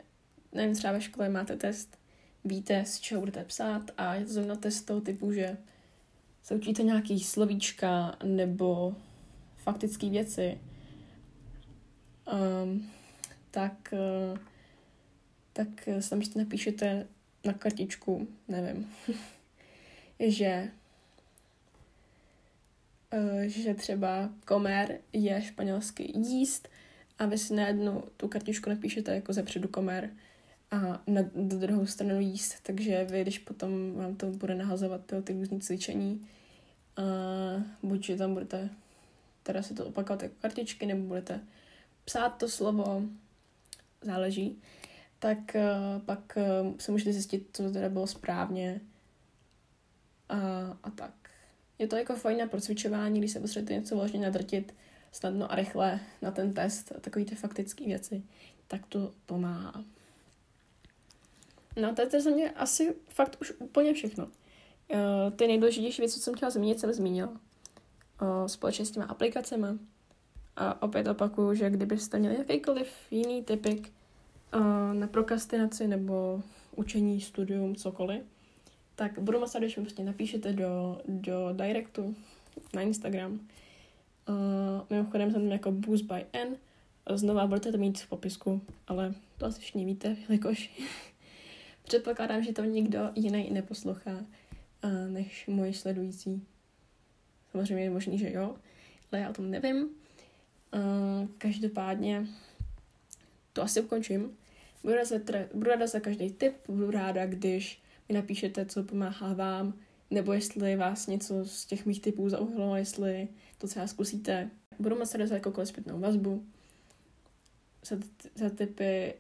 nevím, 0.53 0.75
třeba 0.75 0.93
ve 0.93 1.01
škole 1.01 1.29
máte 1.29 1.55
test, 1.55 1.97
víte, 2.45 2.85
z 2.85 2.99
čeho 2.99 3.21
budete 3.21 3.43
psát 3.43 3.91
a 3.97 4.15
je 4.15 4.25
to 4.25 4.33
zrovna 4.33 4.55
test 4.55 4.81
toho 4.81 5.01
typu, 5.01 5.31
že 5.31 5.57
se 6.43 6.55
učíte 6.55 6.83
nějaký 6.83 7.19
slovíčka 7.19 8.15
nebo 8.23 8.95
faktické 9.57 10.09
věci, 10.09 10.59
um, 12.63 12.89
tak 13.51 13.93
uh, 13.93 14.37
tak 15.53 15.67
tam 16.09 16.21
napíšete 16.35 17.07
na 17.45 17.53
kartičku, 17.53 18.27
nevím, 18.47 18.89
že 20.19 20.71
že 23.41 23.73
třeba 23.73 24.29
komer 24.45 24.99
je 25.13 25.41
španělsky 25.41 26.11
jíst 26.15 26.69
a 27.19 27.25
vy 27.25 27.37
si 27.37 27.53
na 27.53 27.67
jednu 27.67 28.03
tu 28.17 28.27
kartičku 28.27 28.69
napíšete 28.69 29.15
jako 29.15 29.33
zepředu 29.33 29.67
komer 29.67 30.09
a 30.71 31.03
na 31.07 31.21
druhou 31.33 31.85
stranu 31.85 32.19
jíst, 32.19 32.55
takže 32.63 33.07
vy, 33.09 33.21
když 33.21 33.39
potom 33.39 33.93
vám 33.95 34.15
to 34.15 34.25
bude 34.25 34.55
nahazovat 34.55 35.05
ty, 35.05 35.21
ty 35.21 35.33
různé 35.33 35.59
cvičení, 35.59 36.27
a 36.97 37.01
buď, 37.83 38.05
že 38.05 38.15
tam 38.15 38.33
budete 38.33 38.69
teda 39.43 39.63
si 39.63 39.73
to 39.73 39.85
opakovat 39.85 40.23
jako 40.23 40.35
kartičky, 40.41 40.85
nebo 40.85 41.07
budete 41.07 41.39
psát 42.05 42.29
to 42.29 42.49
slovo, 42.49 43.03
záleží, 44.01 44.61
tak 45.19 45.37
uh, 45.55 46.01
pak 46.01 46.37
uh, 46.37 46.77
se 46.77 46.91
můžete 46.91 47.13
zjistit, 47.13 47.49
co 47.53 47.71
teda 47.71 47.89
bylo 47.89 48.07
správně 48.07 48.81
a, 50.29 50.37
a 50.83 50.89
tak. 50.89 51.13
Je 51.81 51.87
to 51.87 51.95
jako 51.95 52.15
fajn 52.15 52.37
na 52.37 52.47
procvičování, 52.47 53.19
když 53.19 53.31
se 53.31 53.39
potřebujete 53.39 53.73
něco 53.73 53.95
vložně 53.95 54.19
nadrtit 54.19 54.73
snadno 55.11 55.51
a 55.51 55.55
rychle 55.55 55.99
na 56.21 56.31
ten 56.31 56.53
test, 56.53 56.91
takový 57.01 57.25
ty 57.25 57.35
faktické 57.35 57.85
věci, 57.85 58.23
tak 58.67 58.85
to 58.85 59.11
pomáhá. 59.25 59.83
No 61.81 61.95
to 61.95 62.01
je 62.01 62.21
za 62.21 62.29
mě 62.29 62.51
asi 62.51 62.95
fakt 63.09 63.37
už 63.41 63.53
úplně 63.59 63.93
všechno. 63.93 64.25
Uh, 64.25 64.99
ty 65.35 65.47
nejdůležitější 65.47 66.01
věci, 66.01 66.15
co 66.15 66.23
jsem 66.23 66.35
chtěla 66.35 66.51
zmínit, 66.51 66.79
jsem 66.79 66.93
zmínila. 66.93 67.29
Uh, 67.31 68.45
společně 68.45 68.85
s 68.85 68.91
těma 68.91 69.05
aplikacemi. 69.05 69.67
A 70.55 70.81
opět 70.81 71.07
opakuju, 71.07 71.53
že 71.53 71.69
kdybyste 71.69 72.19
měli 72.19 72.37
jakýkoliv 72.37 72.87
jiný 73.11 73.43
typik, 73.43 73.91
na 74.93 75.07
prokrastinaci 75.07 75.87
nebo 75.87 76.43
učení, 76.75 77.21
studium, 77.21 77.75
cokoliv, 77.75 78.21
tak 79.01 79.19
budu 79.19 79.39
moc 79.39 79.55
když 79.55 79.77
mi 79.77 79.83
prostě 79.83 80.03
napíšete 80.03 80.53
do, 80.53 81.01
do 81.07 81.49
directu 81.53 82.15
na 82.73 82.81
Instagram. 82.81 83.31
Uh, 84.29 84.35
mimochodem 84.89 85.31
jsem 85.31 85.51
jako 85.51 85.71
Boost 85.71 86.05
by 86.05 86.25
N. 86.33 86.55
Znova 87.15 87.47
budete 87.47 87.71
to 87.71 87.77
mít 87.77 87.99
v 87.99 88.09
popisku, 88.09 88.61
ale 88.87 89.13
to 89.37 89.45
asi 89.45 89.61
všichni 89.61 89.85
víte, 89.85 90.17
jelikož 90.21 90.69
předpokládám, 91.83 92.43
že 92.43 92.53
to 92.53 92.63
nikdo 92.63 93.09
jiný 93.15 93.49
neposlouchá 93.51 94.11
uh, 94.11 95.09
než 95.09 95.47
moji 95.47 95.73
sledující. 95.73 96.43
Samozřejmě 97.51 97.83
je 97.83 97.89
možný, 97.89 98.17
že 98.17 98.31
jo, 98.31 98.55
ale 99.11 99.21
já 99.21 99.29
o 99.29 99.33
tom 99.33 99.51
nevím. 99.51 99.83
Uh, 99.83 101.27
každopádně 101.37 102.27
to 103.53 103.61
asi 103.61 103.81
ukončím. 103.81 104.37
Budu 104.83 104.95
ráda, 104.95 105.05
za, 105.05 105.17
budu 105.53 105.69
ráda 105.69 105.87
za 105.87 105.99
každý 105.99 106.29
tip, 106.31 106.53
budu 106.67 106.91
ráda, 106.91 107.25
když 107.25 107.81
mi 108.09 108.15
napíšete, 108.15 108.65
co 108.65 108.83
pomáhá 108.83 109.33
vám, 109.33 109.73
nebo 110.09 110.33
jestli 110.33 110.75
vás 110.75 111.07
něco 111.07 111.45
z 111.45 111.65
těch 111.65 111.85
mých 111.85 112.01
typů 112.01 112.29
zaujalo, 112.29 112.75
jestli 112.75 113.27
to 113.57 113.67
třeba 113.67 113.87
zkusíte. 113.87 114.49
Budu 114.79 114.95
moc 114.99 115.13
ráda 115.13 115.27
za 115.27 115.35
jakoukoliv 115.35 115.69
zpětnou 115.69 115.99
vazbu, 115.99 116.45
za, 117.85 117.95
za 118.35 118.49
typy 118.49 119.13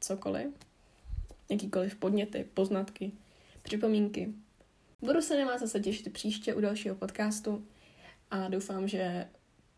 cokoliv, 0.00 0.50
jakýkoliv 1.48 1.94
podněty, 1.94 2.46
poznatky, 2.54 3.12
připomínky. 3.62 4.32
Budu 5.02 5.22
se 5.22 5.38
na 5.38 5.46
vás 5.46 5.60
zase 5.60 5.80
těšit 5.80 6.12
příště 6.12 6.54
u 6.54 6.60
dalšího 6.60 6.94
podcastu 6.94 7.66
a 8.30 8.48
doufám, 8.48 8.88
že 8.88 9.28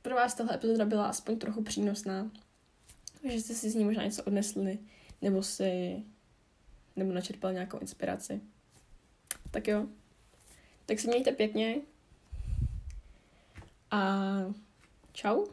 pro 0.03 0.15
vás 0.15 0.35
tahle 0.35 0.55
epizoda 0.55 0.85
byla 0.85 1.07
aspoň 1.07 1.39
trochu 1.39 1.63
přínosná, 1.63 2.31
že 3.31 3.41
jste 3.41 3.55
si 3.55 3.71
z 3.71 3.75
ní 3.75 3.85
možná 3.85 4.05
něco 4.05 4.23
odnesli, 4.23 4.79
nebo 5.23 5.43
si 5.43 6.03
nebo 6.97 7.13
načerpali 7.13 7.55
nějakou 7.55 7.79
inspiraci. 7.79 8.41
Tak 9.51 9.69
jo, 9.69 9.87
tak 10.87 11.01
se 11.01 11.09
mějte 11.09 11.33
pěkně 11.33 11.77
a 13.91 14.21
čau. 15.13 15.47